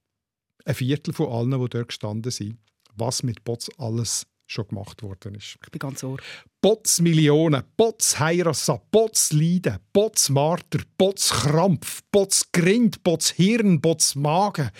ein 0.64 0.74
Viertel 0.74 1.12
von 1.12 1.28
allen, 1.28 1.60
die 1.60 1.68
dort 1.68 1.88
gestanden 1.88 2.30
sind, 2.30 2.58
was 2.94 3.22
mit 3.22 3.44
Bots 3.44 3.68
alles 3.78 4.26
schon 4.46 4.68
gemacht 4.68 5.02
worden 5.02 5.34
ist. 5.34 5.56
Ich 5.64 5.70
bin 5.70 5.78
ganz 5.78 6.04
ohr. 6.04 6.18
Bots 6.60 7.00
Millionen, 7.00 7.62
Bots 7.76 8.18
Heirassa, 8.18 8.80
Bots 8.90 9.32
Leiden, 9.32 9.78
Bots 9.92 10.28
Marter, 10.28 10.80
Bots 10.98 11.30
Krampf, 11.30 12.02
Bots 12.10 12.50
Grind, 12.52 13.02
Bots 13.02 13.30
Hirn, 13.30 13.80
Bots 13.80 14.14
Magen, 14.14 14.70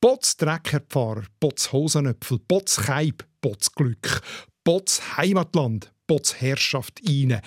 Bots 0.00 0.36
Dreckerpfarrer, 0.36 1.24
Bots 1.40 1.72
Hosenöpfel, 1.72 2.40
Bots 2.40 2.76
Keib, 2.76 3.24
Bots 3.40 3.72
Glück, 3.72 4.20
Bots 4.64 5.16
Heimatland, 5.16 5.93
Bots 6.06 6.40
Herrschaft 6.40 7.00
eine, 7.08 7.40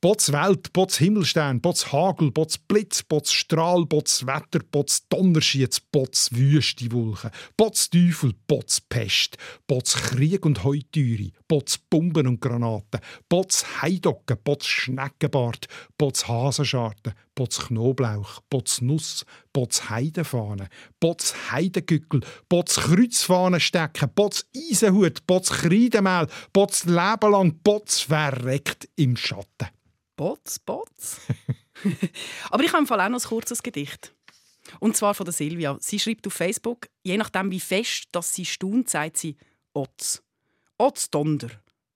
Bots 0.00 0.32
Welt, 0.32 0.72
Bots 0.72 0.98
Himmelstern, 0.98 1.60
Bots 1.60 1.92
Hagel, 1.92 2.30
Bots 2.30 2.58
Blitz, 2.58 3.02
Bots 3.02 3.32
Strahl, 3.32 3.86
Bots 3.86 4.26
Wetter, 4.26 4.60
Bots 4.70 5.08
Donnerschiez, 5.08 5.80
Bots 5.80 6.30
Wüste 6.32 6.92
Wolken, 6.92 7.30
Bots 7.56 7.90
Teufel, 7.90 8.34
Bots 8.46 8.80
Pest, 8.80 9.36
Bots 9.66 9.94
Krieg 9.94 10.46
und 10.46 10.62
Heutüre, 10.62 11.30
Bots 11.48 11.78
Bomben 11.78 12.26
und 12.26 12.40
Granaten, 12.40 13.00
Bots 13.28 13.82
Heidocken, 13.82 14.38
Bots 14.44 14.66
Schneckenbart, 14.66 15.66
Bots 15.98 16.28
Hasenscharten, 16.28 17.14
Bots 17.34 17.66
Knoblauch, 17.66 18.40
Bots 18.48 18.80
Nuss, 18.80 19.24
Bots 19.52 19.90
Heidenfahne, 19.90 20.68
Bots 21.00 21.34
Heidengückel, 21.50 22.20
Bots 22.48 22.76
Kreuzfahnen 22.76 23.58
stecken, 23.58 24.10
Bots 24.14 24.46
Eisenhut, 24.56 25.26
Bots 25.26 25.50
Kreidemehl, 25.50 26.28
Bots 26.52 26.84
Leben 26.84 27.32
lang, 27.32 27.60
Bots 27.64 28.03
verreckt 28.04 28.88
im 28.96 29.16
Schatten. 29.16 29.68
Bots, 30.16 30.58
Bots. 30.60 31.20
Aber 32.50 32.62
ich 32.62 32.72
habe 32.72 32.82
im 32.82 32.86
Fall 32.86 33.00
auch 33.00 33.08
noch 33.08 33.22
ein 33.22 33.28
kurzes 33.28 33.62
Gedicht. 33.62 34.14
Und 34.80 34.96
zwar 34.96 35.14
von 35.14 35.24
der 35.24 35.32
Silvia. 35.32 35.76
Sie 35.80 35.98
schreibt 35.98 36.26
auf 36.26 36.32
Facebook, 36.32 36.88
je 37.02 37.16
nachdem 37.16 37.50
wie 37.50 37.60
fest 37.60 38.08
dass 38.12 38.34
sie 38.34 38.44
staunt, 38.44 38.88
sagt 38.88 39.18
sie 39.18 39.36
«Otz». 39.72 40.22
«Otz 40.78 41.10
Donder». 41.10 41.50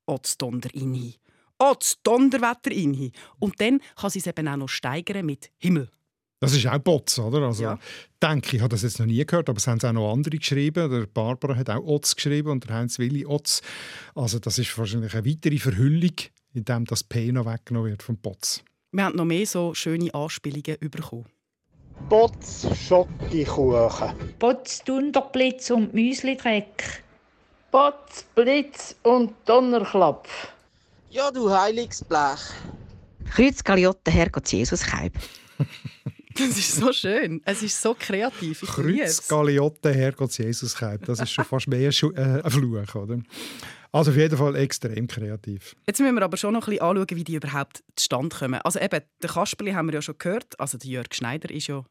«Otz 0.06 0.36
Donder 0.36 0.72
inhi». 0.74 1.16
«Otz 1.58 1.98
Donderwetter 2.02 2.70
inhi». 2.70 3.12
Und 3.38 3.60
dann 3.60 3.80
kann 3.96 4.10
sie 4.10 4.20
es 4.20 4.26
eben 4.26 4.48
auch 4.48 4.56
noch 4.56 4.68
steigern 4.68 5.26
mit 5.26 5.50
«Himmel». 5.56 5.90
Das 6.40 6.54
ist 6.54 6.66
auch 6.66 6.78
Bots, 6.78 7.18
oder? 7.18 7.42
Also, 7.42 7.64
Ja. 7.64 7.78
denke 8.22 8.56
ich, 8.56 8.62
habe 8.62 8.68
das 8.70 8.82
jetzt 8.82 8.98
noch 9.00 9.06
nie 9.06 9.24
gehört, 9.24 9.48
aber 9.48 9.58
es 9.58 9.66
haben 9.66 9.78
es 9.78 9.84
auch 9.84 9.92
noch 9.92 10.12
andere 10.12 10.36
geschrieben. 10.38 10.90
Der 10.90 11.06
Barbara 11.06 11.56
hat 11.56 11.68
auch 11.70 11.84
Otz 11.84 12.14
geschrieben 12.14 12.50
und 12.50 12.68
der 12.68 12.76
Heinz 12.76 12.98
Willi 12.98 13.26
Otz. 13.26 13.60
Also 14.14 14.38
das 14.38 14.58
ist 14.58 14.76
wahrscheinlich 14.78 15.14
eine 15.14 15.26
weitere 15.26 15.58
Verhüllung, 15.58 16.12
indem 16.54 16.84
das 16.84 17.02
P 17.02 17.32
noch 17.32 17.46
weggenommen 17.46 17.90
wird 17.90 18.02
vom 18.02 18.16
Bots. 18.18 18.62
Wir 18.92 19.04
haben 19.04 19.16
noch 19.16 19.24
mehr 19.24 19.46
so 19.46 19.74
schöne 19.74 20.14
Anspielungen 20.14 20.78
bekommen. 20.90 21.26
Bots 22.08 22.66
Schokokuchen. 22.86 24.12
Potz, 24.38 24.82
Dunderblitz 24.84 25.70
und 25.70 25.92
Müslidreck. 25.92 27.02
Potz, 27.72 28.24
Blitz 28.34 28.94
und 29.02 29.32
Donnerklapp. 29.44 30.28
Ja, 31.10 31.30
du 31.30 31.50
heiliges 31.50 32.02
Blech. 32.04 32.38
Kreuz 33.30 33.62
Galiotte, 33.62 34.10
Herrgott 34.10 34.50
Jesus 34.50 34.82
Keib. 34.82 35.12
Das 36.48 36.56
ist 36.58 36.76
so 36.76 36.92
schön. 36.92 37.40
Es 37.44 37.62
ist 37.62 37.80
so 37.80 37.94
kreativ. 37.98 38.62
Ich 38.62 38.76
liebe 38.76 38.98
Kreuz, 38.98 39.10
es. 39.10 39.28
Galiotte, 39.28 39.92
Herrgott 39.92 40.36
Jesus 40.38 40.74
Keib. 40.74 41.04
Das 41.04 41.20
ist 41.20 41.30
schon 41.32 41.44
fast 41.44 41.66
mehr 41.68 41.90
äh, 41.90 42.42
ein 42.42 42.50
Fluch, 42.50 42.94
oder? 42.94 43.18
Also 43.90 44.10
auf 44.10 44.16
jeden 44.16 44.36
Fall 44.36 44.54
extrem 44.56 45.06
kreativ. 45.06 45.74
Jetzt 45.86 46.00
müssen 46.00 46.14
wir 46.14 46.22
aber 46.22 46.36
schon 46.36 46.52
noch 46.52 46.66
ein 46.68 46.70
bisschen 46.70 46.82
anschauen, 46.86 47.06
wie 47.16 47.24
die 47.24 47.34
überhaupt 47.36 47.82
zustande 47.96 48.36
kommen. 48.36 48.60
Also 48.62 48.78
eben, 48.80 49.00
den 49.22 49.30
Kasperli 49.30 49.72
haben 49.72 49.86
wir 49.88 49.94
ja 49.94 50.02
schon 50.02 50.16
gehört. 50.18 50.58
Also 50.60 50.76
der 50.78 50.90
Jörg 50.90 51.06
Schneider 51.12 51.50
ist 51.50 51.66
ja 51.68 51.84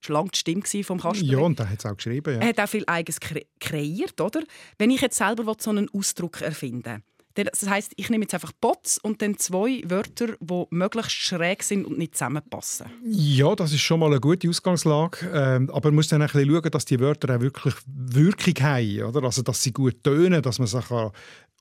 schon 0.00 0.14
lange 0.14 0.30
die 0.30 0.38
Stimme 0.38 0.62
vom 0.84 0.98
Kasperli. 1.00 1.32
Ja, 1.32 1.38
und 1.38 1.60
da 1.60 1.68
hat 1.68 1.78
es 1.78 1.86
auch 1.86 1.96
geschrieben. 1.96 2.34
Er 2.36 2.42
Ja. 2.42 2.48
hat 2.48 2.60
auch 2.60 2.68
viel 2.68 2.84
Eigenes 2.86 3.20
kre 3.20 3.42
kreiert, 3.60 4.20
oder? 4.20 4.42
Wenn 4.78 4.90
ich 4.90 5.00
jetzt 5.00 5.16
selber 5.18 5.54
so 5.58 5.70
einen 5.70 5.88
Ausdruck 5.90 6.40
erfinden 6.40 7.02
das 7.34 7.68
heisst, 7.68 7.92
ich 7.96 8.10
nehme 8.10 8.24
jetzt 8.24 8.34
einfach 8.34 8.52
Bots 8.52 8.98
und 8.98 9.22
dann 9.22 9.38
zwei 9.38 9.82
Wörter, 9.86 10.36
die 10.40 10.64
möglichst 10.70 11.12
schräg 11.12 11.62
sind 11.62 11.84
und 11.86 11.98
nicht 11.98 12.14
zusammenpassen. 12.14 12.86
ja, 13.04 13.54
das 13.54 13.72
ist 13.72 13.80
schon 13.80 14.00
mal 14.00 14.06
eine 14.06 14.20
gute 14.20 14.48
Ausgangslage. 14.48 15.30
Ähm, 15.32 15.70
aber 15.70 15.88
man 15.90 15.96
muss 15.96 16.08
dann 16.08 16.22
ein 16.22 16.28
bisschen 16.28 16.50
schauen, 16.50 16.70
dass 16.70 16.84
die 16.84 17.00
Wörter 17.00 17.36
auch 17.36 17.40
wirklich 17.40 17.74
Wirkung 17.86 18.54
haben. 18.62 19.02
Oder? 19.02 19.22
Also, 19.24 19.42
dass 19.42 19.62
sie 19.62 19.72
gut 19.72 20.02
tönen, 20.04 20.42
dass 20.42 20.58
man 20.58 20.66
sie 20.68 20.80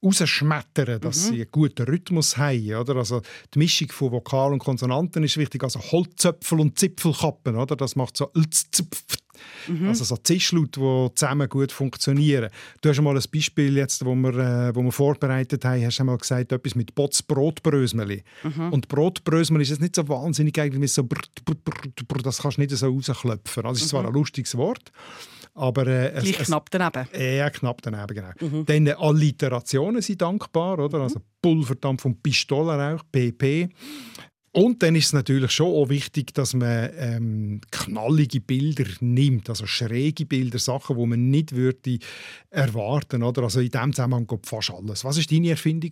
rausschmettern 0.04 0.86
kann, 0.86 1.02
dass 1.02 1.26
Mhm. 1.26 1.30
sie 1.30 1.42
einen 1.42 1.52
guten 1.52 1.84
Rhythmus 1.84 2.38
haben. 2.38 2.74
Oder? 2.76 2.96
Also, 2.96 3.22
die 3.54 3.60
Mischung 3.60 3.90
von 3.92 4.12
Vokal 4.12 4.52
und 4.54 4.60
Konsonanten 4.60 5.24
ist 5.24 5.38
wichtig. 5.38 5.64
Also 5.64 5.80
Holzzöpfel 5.80 6.60
und 6.60 6.78
Zipfelkappen. 6.80 7.56
Oder? 7.56 7.76
Das 7.76 7.96
macht 7.96 8.18
so. 8.18 8.32
Mhm. 9.68 9.88
Also 9.90 10.04
so 10.04 10.18
Zischlaute, 10.18 10.80
die 10.80 11.16
zusammen 11.16 11.48
gut 11.50 11.72
funktionieren. 11.72 12.50
Du 12.82 12.90
hast 12.90 13.02
mal 13.02 13.16
ein 13.16 13.24
Beispiel, 13.34 13.78
jetzt, 13.78 14.04
wo, 14.06 14.16
wir, 14.16 14.34
äh, 14.70 14.76
wo 14.76 14.82
wir 14.84 14.92
vorbereitet 14.92 15.64
haben, 15.66 15.86
hast 15.86 16.00
du 16.00 16.04
mal 16.04 16.18
gesagt, 16.18 16.52
etwas 16.52 16.76
mit 16.76 16.96
Bots 16.96 17.22
Brotbrösmeli. 17.24 18.24
Mhm. 18.44 18.74
Und 18.74 18.88
Brotbrösmeli 18.88 19.64
ist 19.64 19.70
jetzt 19.70 19.82
nicht 19.82 19.96
so 19.96 20.08
wahnsinnig 20.08 20.60
eigentlich 20.60 20.92
so 20.94 21.04
brr, 21.04 21.22
brr, 21.46 21.56
brr, 22.08 22.22
das 22.24 22.40
kannst 22.40 22.58
du 22.58 22.62
nicht 22.62 22.72
so 22.76 22.88
rausklopfen. 22.88 23.66
Also 23.66 23.78
es 23.78 23.82
ist 23.84 23.90
zwar 23.90 24.02
Mhm. 24.02 24.08
ein 24.08 24.14
lustiges 24.14 24.56
Wort, 24.58 24.92
aber 25.54 25.86
äh, 25.88 26.12
es, 26.14 26.24
Gleich 26.24 26.40
es, 26.42 26.48
knapp 26.48 26.70
daneben. 26.72 27.08
ja, 27.14 27.50
knapp 27.50 27.82
daneben, 27.82 28.14
genau. 28.16 28.32
Mhm. 28.40 28.66
Dann 28.66 28.88
äh, 28.88 28.94
Alliterationen 28.98 30.02
sind 30.02 30.22
dankbar, 30.22 30.80
oder? 30.80 31.02
Also 31.02 31.20
Pulverdampf 31.42 32.06
und 32.06 32.22
Pistolenrauch, 32.24 33.04
PP. 33.12 33.70
Und 34.54 34.84
dann 34.84 34.96
ist 34.96 35.06
es 35.06 35.14
natürlich 35.14 35.52
schon 35.52 35.68
auch 35.68 35.88
wichtig, 35.88 36.34
dass 36.34 36.54
man 36.54 36.90
ähm, 36.98 37.62
knallige 37.72 38.42
Bilder 38.42 38.84
nimmt, 39.00 39.48
also 39.50 39.66
schräge 39.66 40.26
Bilder, 40.26 40.60
Sachen, 40.60 40.98
die 40.98 41.06
man 41.06 41.30
nicht 41.30 41.56
würde 41.56 42.00
erwarten 42.50 43.24
oder? 43.24 43.44
Also 43.44 43.62
in 43.62 43.70
diesem 43.70 43.94
Zusammenhang 43.94 44.28
geht 44.28 44.46
fast 44.46 44.72
alles. 44.72 45.06
Was 45.06 45.18
war 45.18 45.24
deine 45.24 45.50
Erfindung? 45.52 45.92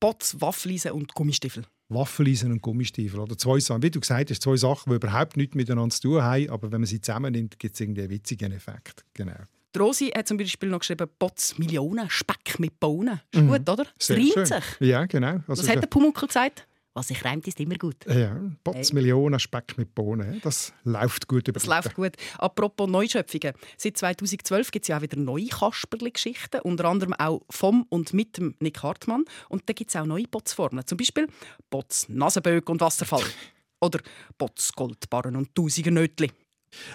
Bots, 0.00 0.40
Waffeleisen 0.40 0.92
und 0.92 1.14
Gummistiefel. 1.14 1.64
Waffeleisen 1.90 2.50
und 2.52 2.62
Gummistiefel. 2.62 3.20
Oder 3.20 3.36
zwei 3.38 3.60
Sachen, 3.60 3.82
wie 3.82 3.90
du 3.90 4.00
gesagt 4.00 4.30
hast, 4.30 4.42
zwei 4.42 4.56
Sachen, 4.56 4.90
die 4.90 4.96
überhaupt 4.96 5.36
nichts 5.36 5.54
miteinander 5.54 5.94
zu 5.94 6.02
tun 6.02 6.22
haben, 6.22 6.48
aber 6.50 6.72
wenn 6.72 6.80
man 6.80 6.86
sie 6.88 7.00
zusammennimmt, 7.00 7.58
gibt 7.58 7.74
es 7.74 7.80
irgendwie 7.80 8.02
einen 8.02 8.10
witzigen 8.10 8.52
Effekt. 8.52 9.04
Genau. 9.14 9.34
Die 9.74 9.78
Rosi 9.78 10.06
hat 10.08 10.26
zum 10.26 10.36
Beispiel 10.38 10.68
noch 10.68 10.80
geschrieben, 10.80 11.08
Bots, 11.20 11.56
Millionen, 11.58 12.10
Speck 12.10 12.58
mit 12.58 12.80
Bohnen. 12.80 13.20
Ist 13.32 13.40
Mhm. 13.42 13.48
gut, 13.48 13.68
oder? 13.68 13.86
Sehr 13.98 14.16
reimt 14.16 14.46
sich. 14.48 14.64
Ja, 14.80 15.04
genau. 15.06 15.40
Also 15.46 15.62
Was 15.62 15.68
hat 15.68 15.82
der 15.82 15.86
Pumuckl 15.86 16.26
gesagt? 16.26 16.66
Was 16.92 17.08
sich 17.08 17.24
reimt, 17.24 17.46
ist 17.46 17.60
immer 17.60 17.76
gut. 17.76 18.04
Ja, 18.06 18.36
Bots, 18.64 18.92
Millionen, 18.92 19.38
Speck 19.38 19.78
mit 19.78 19.94
Bohnen. 19.94 20.40
Das 20.42 20.72
läuft 20.82 21.28
gut 21.28 21.46
über 21.46 21.60
Das 21.60 21.66
läuft 21.66 21.94
gut. 21.94 22.16
Apropos 22.36 22.88
Neuschöpfungen. 22.88 23.52
Seit 23.76 23.96
2012 23.96 24.70
gibt 24.72 24.84
es 24.84 24.88
ja 24.88 24.98
auch 24.98 25.02
wieder 25.02 25.16
neue 25.16 25.46
Kasperli-Geschichten, 25.46 26.60
unter 26.62 26.86
anderem 26.86 27.14
auch 27.14 27.42
vom 27.48 27.84
und 27.90 28.12
mit 28.12 28.38
dem 28.38 28.56
Nick 28.58 28.82
Hartmann. 28.82 29.24
Und 29.48 29.68
da 29.68 29.72
gibt 29.72 29.90
es 29.90 29.96
auch 29.96 30.04
neue 30.04 30.24
Botsformen. 30.24 30.84
Zum 30.84 30.98
Beispiel 30.98 31.28
Bots 31.70 32.08
Nasenböck 32.08 32.68
und 32.68 32.80
Wasserfall. 32.80 33.24
Oder 33.80 34.00
Bots 34.36 34.72
Goldbarren 34.72 35.36
und 35.36 35.54
Tausiger 35.54 35.92
Nötli. 35.92 36.30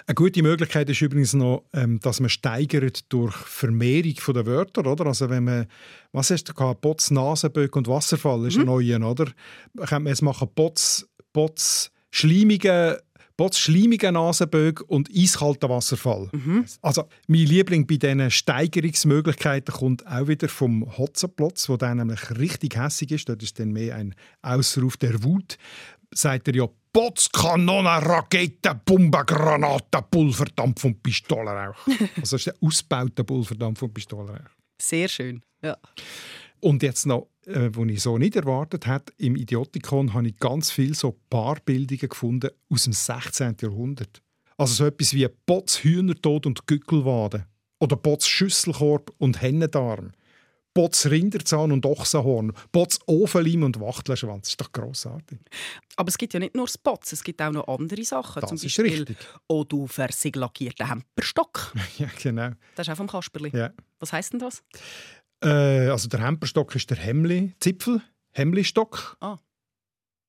Eine 0.06 0.14
gute 0.14 0.42
Möglichkeit 0.42 0.88
ist 0.88 1.00
übrigens 1.00 1.34
noch, 1.34 1.64
ähm, 1.72 2.00
dass 2.00 2.20
man 2.20 2.30
steigert 2.30 3.12
durch 3.12 3.34
Vermehrung 3.34 4.14
der 4.34 4.46
Wörter, 4.46 4.86
oder? 4.86 5.06
Also 5.06 5.28
wenn 5.28 5.44
man, 5.44 5.66
was 6.12 6.30
hast 6.30 6.44
du 6.48 6.54
gehabt? 6.54 6.80
Bots, 6.80 7.10
Nasenböck 7.10 7.76
und 7.76 7.88
Wasserfall 7.88 8.46
ist 8.46 8.58
ein 8.58 8.66
neuer, 8.66 9.00
oder? 9.02 9.26
Könnte 9.76 10.00
man 10.00 10.06
jetzt 10.06 10.22
machen 10.22 10.48
Bots, 10.54 11.08
Bots, 11.32 11.90
schleimige, 12.10 13.02
Bots, 13.36 13.58
schleimige 13.58 14.10
Nasenböck 14.12 14.80
und 14.88 15.10
eiskalter 15.14 15.68
Wasserfall. 15.68 16.30
Also 16.80 17.04
mein 17.26 17.40
Liebling 17.40 17.86
bei 17.86 17.96
diesen 17.96 18.30
Steigerungsmöglichkeiten 18.30 19.74
kommt 19.74 20.06
auch 20.06 20.26
wieder 20.26 20.48
vom 20.48 20.96
Hotzenplotz, 20.96 21.68
wo 21.68 21.76
der 21.76 21.94
nämlich 21.94 22.38
richtig 22.38 22.78
hässig 22.78 23.10
ist. 23.10 23.28
Dort 23.28 23.42
ist 23.42 23.60
dann 23.60 23.72
mehr 23.72 23.96
ein 23.96 24.14
Ausruf 24.40 24.96
der 24.96 25.22
Wut. 25.22 25.58
Sagt 26.12 26.48
er 26.48 26.54
ja 26.54 26.68
Bots, 26.92 27.30
Kanonen, 27.30 27.86
Raketen, 27.86 28.80
Bomben, 28.84 29.26
Granaten, 29.26 30.02
Pulverdampf 30.10 30.84
und 30.84 31.02
Pistolenrauch. 31.02 31.86
also 31.86 32.08
das 32.16 32.32
ist 32.32 32.46
der 32.46 32.54
ausgebaute 32.62 33.22
Pulverdampf 33.22 33.82
und 33.82 33.92
Pistolenrauch. 33.92 34.50
Sehr 34.80 35.08
schön. 35.08 35.42
Ja. 35.62 35.76
Und 36.60 36.82
jetzt 36.82 37.06
noch, 37.06 37.28
äh, 37.44 37.68
was 37.70 37.88
ich 37.88 38.02
so 38.02 38.18
nicht 38.18 38.36
erwartet 38.36 38.86
hätte, 38.86 39.12
im 39.18 39.36
Idiotikon 39.36 40.14
habe 40.14 40.28
ich 40.28 40.38
ganz 40.38 40.70
viele 40.70 40.94
so 40.94 41.18
Paarbildungen 41.28 42.08
gefunden 42.08 42.50
aus 42.70 42.84
dem 42.84 42.92
16. 42.92 43.56
Jahrhundert. 43.60 44.22
Also 44.56 44.74
so 44.74 44.86
etwas 44.86 45.12
wie 45.12 45.28
Bots, 45.44 45.84
Hühnertod 45.84 46.46
und 46.46 46.66
Gückelwade. 46.66 47.46
Oder 47.78 47.96
Bots 47.96 48.26
Schüsselkorb 48.26 49.12
und 49.18 49.42
Hennendarm. 49.42 50.12
Bots 50.76 51.08
Rinderzahn 51.10 51.72
und 51.72 51.86
Ochsenhorn. 51.86 52.52
Bots 52.70 53.00
Ofenleim 53.06 53.62
und 53.62 53.80
Wachtelschwanz. 53.80 54.42
Das 54.42 54.48
ist 54.50 54.60
doch 54.60 54.70
grossartig. 54.72 55.38
Aber 55.96 56.08
es 56.08 56.18
gibt 56.18 56.34
ja 56.34 56.38
nicht 56.38 56.54
nur 56.54 56.68
Spots, 56.68 57.12
es 57.12 57.24
gibt 57.24 57.40
auch 57.40 57.50
noch 57.50 57.66
andere 57.66 58.04
Sachen. 58.04 58.42
Das 58.42 58.50
Zum 58.50 58.56
ist 58.56 58.62
Beispiel 58.64 59.04
richtig. 59.04 59.16
«Oh, 59.48 59.64
du 59.64 59.86
versieglackierter 59.86 60.90
Hemperstock». 60.90 61.72
ja, 61.98 62.08
genau. 62.22 62.50
Das 62.74 62.86
ist 62.86 62.92
auch 62.92 62.96
vom 62.98 63.06
Kasperli. 63.06 63.56
Ja. 63.56 63.72
Was 64.00 64.12
heisst 64.12 64.34
denn 64.34 64.40
das? 64.40 64.62
Äh, 65.42 65.88
also 65.88 66.08
der 66.08 66.20
Hemperstock 66.20 66.76
ist 66.76 66.90
der 66.90 66.98
Hemli-Zipfel. 66.98 68.02
Hemli-Stock. 68.32 69.16
Ah. 69.20 69.38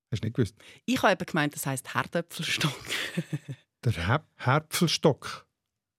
Hast 0.09 0.23
du 0.23 0.27
nicht 0.27 0.35
gewusst? 0.37 0.55
Ich 0.85 1.01
habe 1.03 1.11
eben 1.11 1.25
gemeint, 1.25 1.55
das 1.55 1.65
heisst 1.65 1.93
Herdöpfelstock. 1.93 2.71
Der 3.83 3.91
He 3.91 4.23
Herpfelstock. 4.37 5.45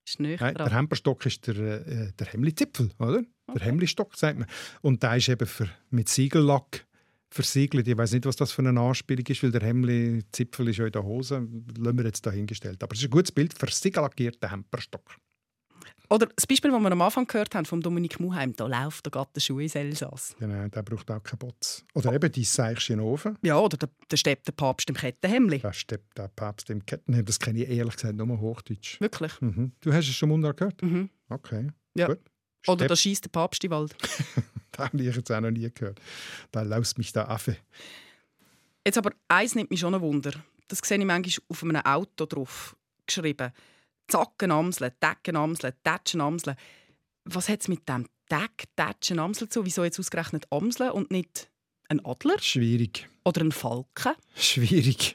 ist 0.06 0.20
nicht 0.20 0.40
Nein, 0.40 0.54
der 0.54 0.72
Hemperstock 0.74 1.24
ist 1.26 1.46
der, 1.46 1.56
äh, 1.86 2.12
der 2.12 2.26
Hemli-Zipfel, 2.26 2.90
oder? 2.98 3.22
Der 3.54 3.62
Hemli-Stock, 3.62 4.16
sagt 4.16 4.38
man. 4.38 4.48
Und 4.82 5.02
der 5.02 5.16
ist 5.16 5.28
eben 5.28 5.46
für, 5.46 5.68
mit 5.90 6.08
Siegellack 6.08 6.86
versiegelt. 7.30 7.86
Ich 7.88 7.96
weiß 7.96 8.12
nicht, 8.12 8.26
was 8.26 8.36
das 8.36 8.52
für 8.52 8.62
eine 8.66 8.78
Anspielung 8.80 9.24
ist, 9.26 9.42
weil 9.42 9.50
der 9.50 9.62
Hemli-Zipfel 9.62 10.68
ist 10.68 10.78
ja 10.78 10.86
in 10.86 10.92
der 10.92 11.04
Hose. 11.04 11.46
Lassen 11.78 11.98
wir 11.98 12.04
jetzt 12.04 12.24
dahingestellt. 12.26 12.82
Aber 12.82 12.92
es 12.94 13.00
ist 13.00 13.06
ein 13.06 13.10
gutes 13.10 13.32
Bild 13.32 13.52
für 13.58 13.70
siegellackierten 13.70 14.50
Hemperstock. 14.50 15.16
Oder 16.10 16.26
das 16.34 16.46
Beispiel, 16.46 16.70
das 16.70 16.80
wir 16.80 16.90
am 16.90 17.02
Anfang 17.02 17.26
gehört 17.26 17.54
haben, 17.54 17.66
von 17.66 17.82
Dominik 17.82 18.18
Muheim, 18.18 18.54
da 18.56 18.66
läuft 18.66 19.04
der 19.04 19.10
Gatte 19.10 19.40
Schuh 19.40 19.58
ins 19.60 19.74
Elsass. 19.74 20.34
Genau, 20.38 20.66
der 20.68 20.82
braucht 20.82 21.10
auch 21.10 21.22
keinen 21.22 21.38
Bots. 21.38 21.84
Oder 21.92 22.14
eben 22.14 22.32
die 22.32 22.44
Seichchen 22.44 22.98
Ofen. 23.00 23.36
Ja, 23.42 23.58
oder 23.58 23.76
der, 23.76 23.90
der 24.10 24.16
steppt 24.16 24.46
der 24.48 24.52
Papst 24.52 24.88
im 24.88 24.96
Kettenhemli. 24.96 25.58
Der 25.58 25.74
steppt 25.74 26.16
der 26.16 26.28
Papst 26.28 26.70
im 26.70 26.84
Kettenhemd. 26.86 27.28
Das 27.28 27.38
kenne 27.38 27.62
ich 27.62 27.68
ehrlich 27.68 27.96
gesagt 27.96 28.16
nur 28.16 28.40
Hochdeutsch. 28.40 28.98
Wirklich? 29.02 29.38
Mhm. 29.42 29.72
Du 29.82 29.92
hast 29.92 30.08
es 30.08 30.14
schon 30.14 30.30
Mundart 30.30 30.56
gehört? 30.56 30.80
Mhm. 30.82 31.10
Okay, 31.28 31.68
Ja. 31.94 32.06
gut. 32.06 32.20
Oder 32.66 32.88
da 32.88 32.96
schießt 32.96 33.24
der 33.24 33.30
Papst 33.30 33.62
den 33.62 33.70
Wald. 33.70 33.94
Das 34.70 34.92
habe 34.92 35.02
ich 35.02 35.16
jetzt 35.16 35.32
auch 35.32 35.40
noch 35.40 35.50
nie 35.50 35.68
gehört. 35.74 36.00
Da 36.52 36.62
laust 36.62 36.98
mich 36.98 37.12
der 37.12 37.28
Affe. 37.28 37.56
Jetzt 38.86 38.96
aber 38.96 39.10
eins 39.26 39.56
nimmt 39.56 39.70
mich 39.70 39.80
schon 39.80 39.92
ein 39.92 40.00
Wunder. 40.00 40.32
Das 40.68 40.78
sehe 40.84 40.98
ich 40.98 41.04
manchmal 41.04 41.44
auf 41.48 41.62
einem 41.64 41.84
Auto 41.84 42.26
drauf 42.26 42.76
geschrieben. 43.04 43.50
Zacken 44.06 44.52
Amseln, 44.52 44.92
Decken 45.02 45.34
Amseln, 45.34 45.74
Tätschen 45.82 46.20
Amseln. 46.20 46.56
Was 47.24 47.48
hat 47.48 47.62
es 47.62 47.68
mit 47.68 47.88
dem 47.88 48.06
Deck, 48.30 48.68
Tätschen 48.76 49.18
Amseln 49.18 49.50
zu? 49.50 49.64
Wieso 49.64 49.82
jetzt 49.82 49.98
ausgerechnet 49.98 50.46
Amseln 50.50 50.92
und 50.92 51.10
nicht 51.10 51.50
ein 51.88 52.04
Adler? 52.04 52.36
Schwierig. 52.40 53.08
Oder 53.24 53.42
ein 53.42 53.52
Falken? 53.52 54.12
Schwierig. 54.34 55.14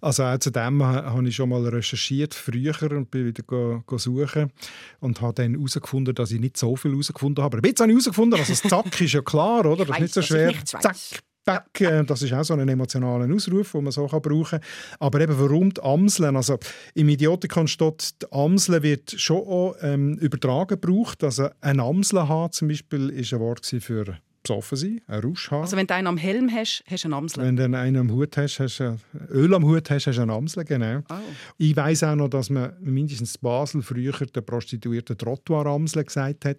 Also 0.00 0.24
auch 0.24 0.38
zu 0.38 0.50
dem 0.50 0.82
ha- 0.82 1.04
habe 1.12 1.28
ich 1.28 1.36
schon 1.36 1.48
mal 1.48 1.64
recherchiert, 1.66 2.34
früher, 2.34 2.74
und 2.90 3.10
bin 3.10 3.26
wieder 3.26 3.42
go, 3.44 3.82
go 3.86 3.98
suchen 3.98 4.52
und 5.00 5.20
habe 5.20 5.34
dann 5.34 5.54
herausgefunden, 5.54 6.14
dass 6.14 6.32
ich 6.32 6.40
nicht 6.40 6.56
so 6.56 6.74
viel 6.76 6.90
herausgefunden 6.92 7.42
habe. 7.44 7.58
Aber 7.58 7.66
jetzt 7.68 7.80
habe 7.80 7.90
ich 7.90 7.94
herausgefunden, 7.94 8.38
dass 8.38 8.48
das 8.48 8.62
Zack 8.62 9.00
ist 9.00 9.12
ja 9.12 9.22
klar, 9.22 9.64
oder? 9.66 9.84
Das 9.84 9.96
ist 9.96 10.00
nicht 10.02 10.14
so 10.14 10.22
schwer. 10.22 10.54
Zack, 10.64 10.96
Back, 11.44 11.80
äh, 11.80 12.04
das 12.04 12.22
ist 12.22 12.32
auch 12.32 12.44
so 12.44 12.54
ein 12.54 12.68
emotionaler 12.68 13.32
Ausruf, 13.34 13.72
den 13.72 13.82
man 13.82 13.92
so 13.92 14.06
kann 14.06 14.22
brauchen 14.22 14.60
kann. 14.60 14.68
Aber 15.00 15.20
eben, 15.20 15.38
warum 15.40 15.74
die 15.74 15.82
Amseln? 15.82 16.36
Also, 16.36 16.56
Im 16.94 17.08
Idiotikon 17.08 17.66
steht, 17.66 18.22
die 18.22 18.32
Amseln 18.32 18.82
wird 18.84 19.12
schon 19.18 19.38
auch 19.38 19.74
ähm, 19.82 20.14
übertragen 20.18 20.80
gebraucht. 20.80 21.24
Also 21.24 21.48
ein 21.60 21.80
Amseln 21.80 22.28
haben 22.28 22.52
zum 22.52 22.68
Beispiel 22.68 23.10
ist 23.10 23.32
ein 23.34 23.40
Wort 23.40 23.66
für 23.66 24.18
besoffen 24.42 24.76
sein, 24.76 25.00
ein 25.06 25.20
Rausch 25.20 25.50
haben. 25.50 25.62
Also 25.62 25.76
wenn 25.76 25.86
du 25.86 25.94
einen 25.94 26.06
am 26.06 26.16
Helm 26.16 26.50
hast, 26.52 26.82
hast 26.88 27.04
du 27.04 27.08
einen 27.08 27.14
Amsel. 27.14 27.44
Wenn 27.44 27.56
du 27.56 27.64
einen 27.64 27.96
am 27.96 28.10
Hut 28.10 28.36
hast, 28.36 28.58
hast 28.60 28.78
du 28.80 28.96
Öl 29.30 29.54
am 29.54 29.64
Hut 29.64 29.90
hast, 29.90 30.06
hast 30.06 30.16
du 30.16 30.22
eine 30.22 30.32
Amsel, 30.32 30.64
genau. 30.64 31.00
Oh. 31.10 31.14
Ich 31.58 31.76
weiß 31.76 32.04
auch 32.04 32.16
noch, 32.16 32.28
dass 32.28 32.50
man 32.50 32.72
mindestens 32.80 33.36
in 33.36 33.40
Basel 33.40 33.82
früher 33.82 34.12
der 34.12 34.40
Prostituierten 34.40 35.16
Trottoir-Amsel 35.16 36.04
gesagt 36.04 36.44
hat. 36.44 36.58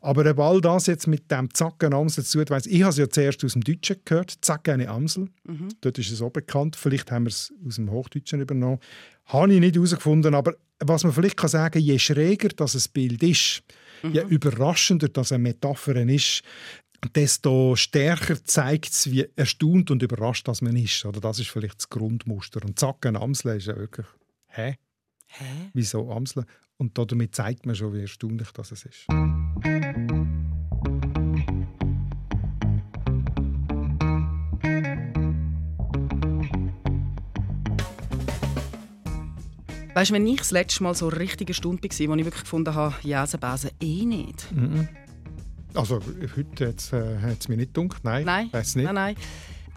Aber 0.00 0.30
ob 0.30 0.38
all 0.38 0.60
das 0.60 0.86
jetzt 0.86 1.06
mit 1.06 1.30
dem 1.30 1.52
Zacken 1.52 1.94
Amsel 1.94 2.24
zu 2.24 2.32
tun 2.32 2.40
hat, 2.42 2.50
weiss 2.50 2.66
ich. 2.66 2.82
Habe 2.82 2.90
es 2.90 2.98
ja 2.98 3.08
zuerst 3.08 3.44
aus 3.44 3.52
dem 3.52 3.62
Deutschen 3.62 3.96
gehört, 4.04 4.34
Zack 4.40 4.68
eine 4.68 4.88
Amsel. 4.88 5.28
Mhm. 5.44 5.68
Dort 5.80 5.98
ist 5.98 6.10
es 6.10 6.20
auch 6.20 6.30
bekannt. 6.30 6.76
Vielleicht 6.76 7.10
haben 7.10 7.24
wir 7.24 7.30
es 7.30 7.52
aus 7.66 7.76
dem 7.76 7.90
Hochdeutschen 7.90 8.40
übernommen. 8.40 8.78
Habe 9.26 9.54
ich 9.54 9.60
nicht 9.60 9.76
herausgefunden. 9.76 10.34
Aber 10.34 10.54
was 10.80 11.04
man 11.04 11.12
vielleicht 11.12 11.36
kann 11.36 11.48
sagen 11.48 11.78
je 11.80 11.98
schräger 11.98 12.48
das 12.48 12.74
ein 12.74 12.92
Bild 12.92 13.22
ist, 13.22 13.62
je 14.02 14.22
überraschender 14.28 15.08
das 15.08 15.30
eine 15.30 15.44
Metapher 15.44 15.96
ist, 16.08 16.42
desto 17.14 17.76
stärker 17.76 18.42
zeigt 18.44 18.90
es, 18.90 19.10
wie 19.10 19.28
erstaunt 19.36 19.90
und 19.90 20.02
überrascht 20.02 20.48
das 20.48 20.62
man 20.62 20.76
ist. 20.76 21.04
Oder 21.04 21.20
das 21.20 21.38
ist 21.38 21.50
vielleicht 21.50 21.78
das 21.78 21.88
Grundmuster. 21.88 22.64
Und 22.64 22.78
zack, 22.78 23.04
ein 23.06 23.16
Amsel 23.16 23.56
ist 23.56 23.66
ja 23.66 23.76
wirklich 23.76 24.06
«Hä? 24.46 24.76
Hä? 25.26 25.70
Wieso 25.72 26.10
Amsel?» 26.10 26.44
Und 26.78 26.98
damit 26.98 27.34
zeigt 27.34 27.66
man 27.66 27.74
schon, 27.74 27.92
wie 27.92 28.00
erstaunlich 28.00 28.50
das 28.52 28.72
ist. 28.72 29.06
Weißt 39.94 40.10
du, 40.10 40.14
wenn 40.14 40.26
ich 40.26 40.38
das 40.38 40.50
letzte 40.50 40.82
Mal 40.82 40.94
so 40.94 41.08
eine 41.08 41.18
richtige 41.18 41.52
Stunde 41.52 41.82
war, 41.82 42.08
wo 42.08 42.14
ich 42.14 42.24
wirklich 42.24 42.42
gefunden 42.44 42.74
habe, 42.74 42.94
Jäsenbesen 43.02 43.70
eh 43.80 44.04
nicht. 44.06 44.50
Mhm. 44.52 44.88
Also 45.74 46.00
heute 46.36 46.68
hat 46.68 46.78
es 46.78 46.92
äh, 46.92 47.48
mir 47.48 47.56
nicht 47.56 47.76
dunkel. 47.76 47.98
Nein, 48.02 48.24
Nein, 48.24 48.50
nicht. 48.52 48.76
nein, 48.76 48.94
nein. 48.94 49.16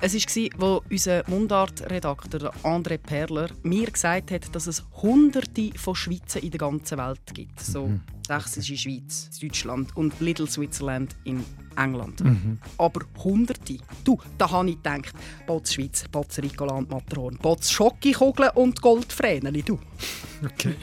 Es 0.02 0.14
war, 0.60 0.76
als 0.76 0.86
unser 0.92 1.24
Mundart-Redakteur 1.30 2.54
André 2.64 2.98
Perler 2.98 3.48
mir 3.64 3.90
gesagt 3.90 4.30
hat, 4.32 4.54
dass 4.54 4.68
es 4.68 4.84
Hunderte 5.02 5.72
von 5.78 5.96
Schweizer 5.96 6.44
in 6.44 6.52
der 6.52 6.60
ganzen 6.60 6.98
Welt 6.98 7.22
gibt. 7.34 7.60
So 7.62 7.88
Mhm. 7.88 8.02
Sächsische 8.28 8.76
Schweiz, 8.76 9.30
Deutschland 9.40 9.96
und 9.96 10.20
Little 10.20 10.48
Switzerland 10.48 11.16
in 11.26 11.46
England. 11.78 12.22
Mhm. 12.24 12.58
Aber 12.78 13.02
Hunderte. 13.24 13.78
Du, 14.04 14.18
da 14.38 14.50
habe 14.50 14.72
ich 14.72 14.78
gedacht, 14.78 15.14
Bots 15.46 15.74
Schweiz, 15.76 16.04
Bots 16.12 16.40
Ricoland 16.42 16.90
Matron, 16.90 17.38
Bots 17.38 17.72
Schockikugeln 17.72 18.50
und 18.56 18.82
Goldfrähneli, 18.82 19.62
du. 19.64 19.80
Okay. 20.44 20.76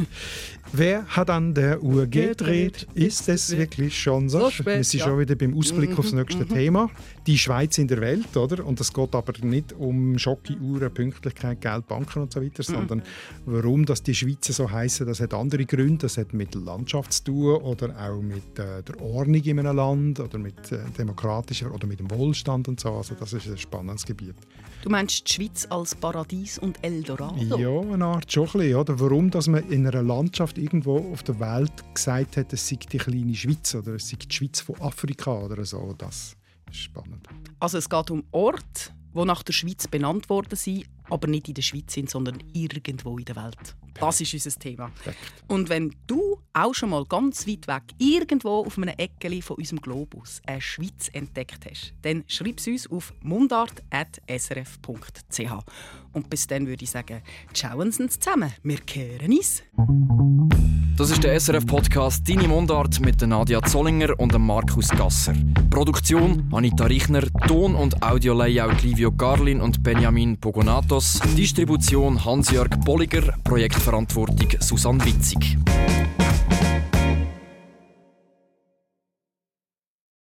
Wer 0.75 1.05
hat 1.07 1.29
an 1.29 1.53
der 1.53 1.83
Uhr 1.83 2.07
gedreht? 2.07 2.87
Ist 2.95 3.29
es 3.29 3.55
wirklich 3.55 4.01
schon 4.01 4.31
so? 4.31 4.41
So 4.41 4.51
spät, 4.51 4.79
Wir 4.79 4.85
sind 4.85 5.01
ja. 5.01 5.07
schon 5.07 5.19
wieder 5.19 5.35
beim 5.35 5.55
Ausblick 5.55 5.91
Mhm, 5.91 5.99
aufs 5.99 6.13
nächste 6.15 6.45
mhm. 6.45 6.49
Thema. 6.49 6.91
Die 7.27 7.37
Schweiz 7.37 7.77
in 7.77 7.89
der 7.89 8.01
Welt, 8.01 8.35
oder? 8.39 8.65
Und 8.65 8.81
es 8.81 8.91
geht 8.91 9.15
aber 9.15 9.35
nicht 9.43 9.75
um 9.75 10.19
Schocki-Uhren, 10.19 10.93
Pünktlichkeit, 10.95 11.61
Geld, 11.61 11.87
Banken 11.87 12.23
und 12.23 12.33
so 12.33 12.41
weiter, 12.43 12.63
Mhm. 12.67 12.75
sondern 12.75 13.03
warum 13.45 13.85
dass 13.85 14.03
die 14.03 14.15
Schweizer 14.15 14.55
so 14.55 14.71
heißen, 14.71 15.07
das 15.07 15.21
hat 15.21 15.35
andere 15.35 15.67
Gründe. 15.67 15.99
Das 15.99 16.17
hat 16.17 16.33
mit 16.33 16.55
Landschaft 16.55 17.13
zu 17.13 17.25
tun 17.25 17.57
oder 17.57 17.95
auch 18.01 18.23
mit 18.23 18.59
äh, 18.59 18.83
der 18.83 18.99
Ordnung 19.03 19.43
in 19.43 19.59
einem 19.59 19.77
Land 19.77 20.21
oder 20.21 20.39
mit 20.39 20.73
äh, 20.73 20.79
demokratischer 20.97 21.71
oder 21.75 21.87
mit 21.87 22.01
dem 22.01 22.11
Wohlstand 22.11 22.67
und 22.69 22.81
so. 22.81 22.93
Also 22.95 23.15
das 23.15 23.35
ist 23.35 23.47
ein 23.47 23.59
spannendes 23.59 24.07
Gebiet. 24.07 24.37
Du 24.83 24.91
meinst 24.91 25.29
die 25.29 25.33
Schweiz 25.33 25.65
als 25.71 25.95
Paradies 25.95 26.59
und 26.59 26.83
Eldorado? 26.83 27.57
Ja, 27.57 27.93
eine 27.93 28.05
Art 28.05 28.33
schon 28.33 28.49
ein 28.49 28.53
bisschen, 28.53 28.75
oder? 28.75 28.99
Warum, 28.99 29.31
dass 29.31 29.47
man 29.47 29.63
in 29.71 29.87
einer 29.87 30.03
Landschaft 30.03 30.59
irgendwo 30.59 31.13
auf 31.13 31.23
der 31.23 31.39
Welt 31.39 31.73
gesagt 31.95 32.37
hat, 32.37 32.53
es 32.53 32.69
sei 32.69 32.81
die 32.91 32.99
kleine 32.99 33.33
Schweiz 33.33 33.77
oder 33.77 33.95
es 33.95 34.09
sei 34.09 34.17
die 34.17 34.35
Schweiz 34.35 34.61
von 34.61 34.75
Afrika 34.81 35.39
oder 35.39 35.65
so, 35.65 35.95
das 35.97 36.37
ist 36.69 36.81
spannend. 36.81 37.29
Also 37.61 37.79
es 37.79 37.89
geht 37.89 38.11
um 38.11 38.25
Orte, 38.33 38.91
die 39.15 39.25
nach 39.25 39.45
der 39.45 39.53
Schweiz 39.53 39.87
benannt 39.87 40.29
worden 40.29 40.57
sind, 40.57 40.85
aber 41.09 41.29
nicht 41.29 41.47
in 41.47 41.55
der 41.55 41.63
Schweiz 41.63 41.93
sind, 41.93 42.11
sondern 42.11 42.43
irgendwo 42.53 43.17
in 43.19 43.25
der 43.25 43.37
Welt. 43.37 43.77
Das 43.95 44.21
ist 44.21 44.35
unser 44.35 44.59
Thema. 44.59 44.91
Und 45.47 45.69
wenn 45.69 45.95
du 46.09 46.32
auch 46.55 46.75
schon 46.75 46.91
mal 46.91 47.05
ganz 47.05 47.47
weit 47.47 47.69
weg, 47.69 47.83
irgendwo 47.99 48.65
auf 48.65 48.77
einem 48.77 48.95
Eckeli 48.97 49.43
von 49.43 49.57
unserem 49.57 49.81
Globus, 49.81 50.41
eine 50.47 50.61
Schweiz 50.61 51.09
entdeckt 51.13 51.65
hast, 51.71 51.95
dann 52.03 52.25
schreib 52.27 52.59
es 52.59 52.67
uns 52.67 52.91
auf 52.91 53.15
mundart.srf.ch. 53.23 55.53
Und 56.13 56.29
bis 56.29 56.47
dann 56.47 56.67
würde 56.67 56.85
ich 56.85 56.91
sagen, 56.91 57.23
schauen 57.55 57.91
Sie 57.91 58.03
uns 58.03 58.19
zusammen. 58.19 58.53
Wir 58.63 58.79
kehren 58.79 59.33
uns. 59.33 59.63
Das 60.97 61.11
ist 61.11 61.25
der 61.25 61.41
SRF-Podcast 61.41 62.29
«Deine 62.29 62.49
Mundart» 62.49 63.01
mit 63.01 63.23
Nadia 63.23 63.63
Zollinger 63.63 64.11
und 64.19 64.39
Markus 64.39 64.91
Gasser. 64.91 65.35
Produktion 65.71 66.51
Anita 66.53 66.85
Richner, 66.85 67.23
Ton- 67.49 67.75
und 67.75 68.03
Audio-Layout 68.03 68.83
Livio 68.83 69.11
Garlin 69.11 69.63
und 69.63 69.83
Benjamin 69.83 70.39
Pogonatos, 70.39 71.19
Distribution 71.35 72.23
Hans-Jörg 72.23 72.69
Bolliger, 72.85 73.23
Projektverantwortung 73.43 74.51
Susanne 74.61 75.03
Witzig. 75.07 75.57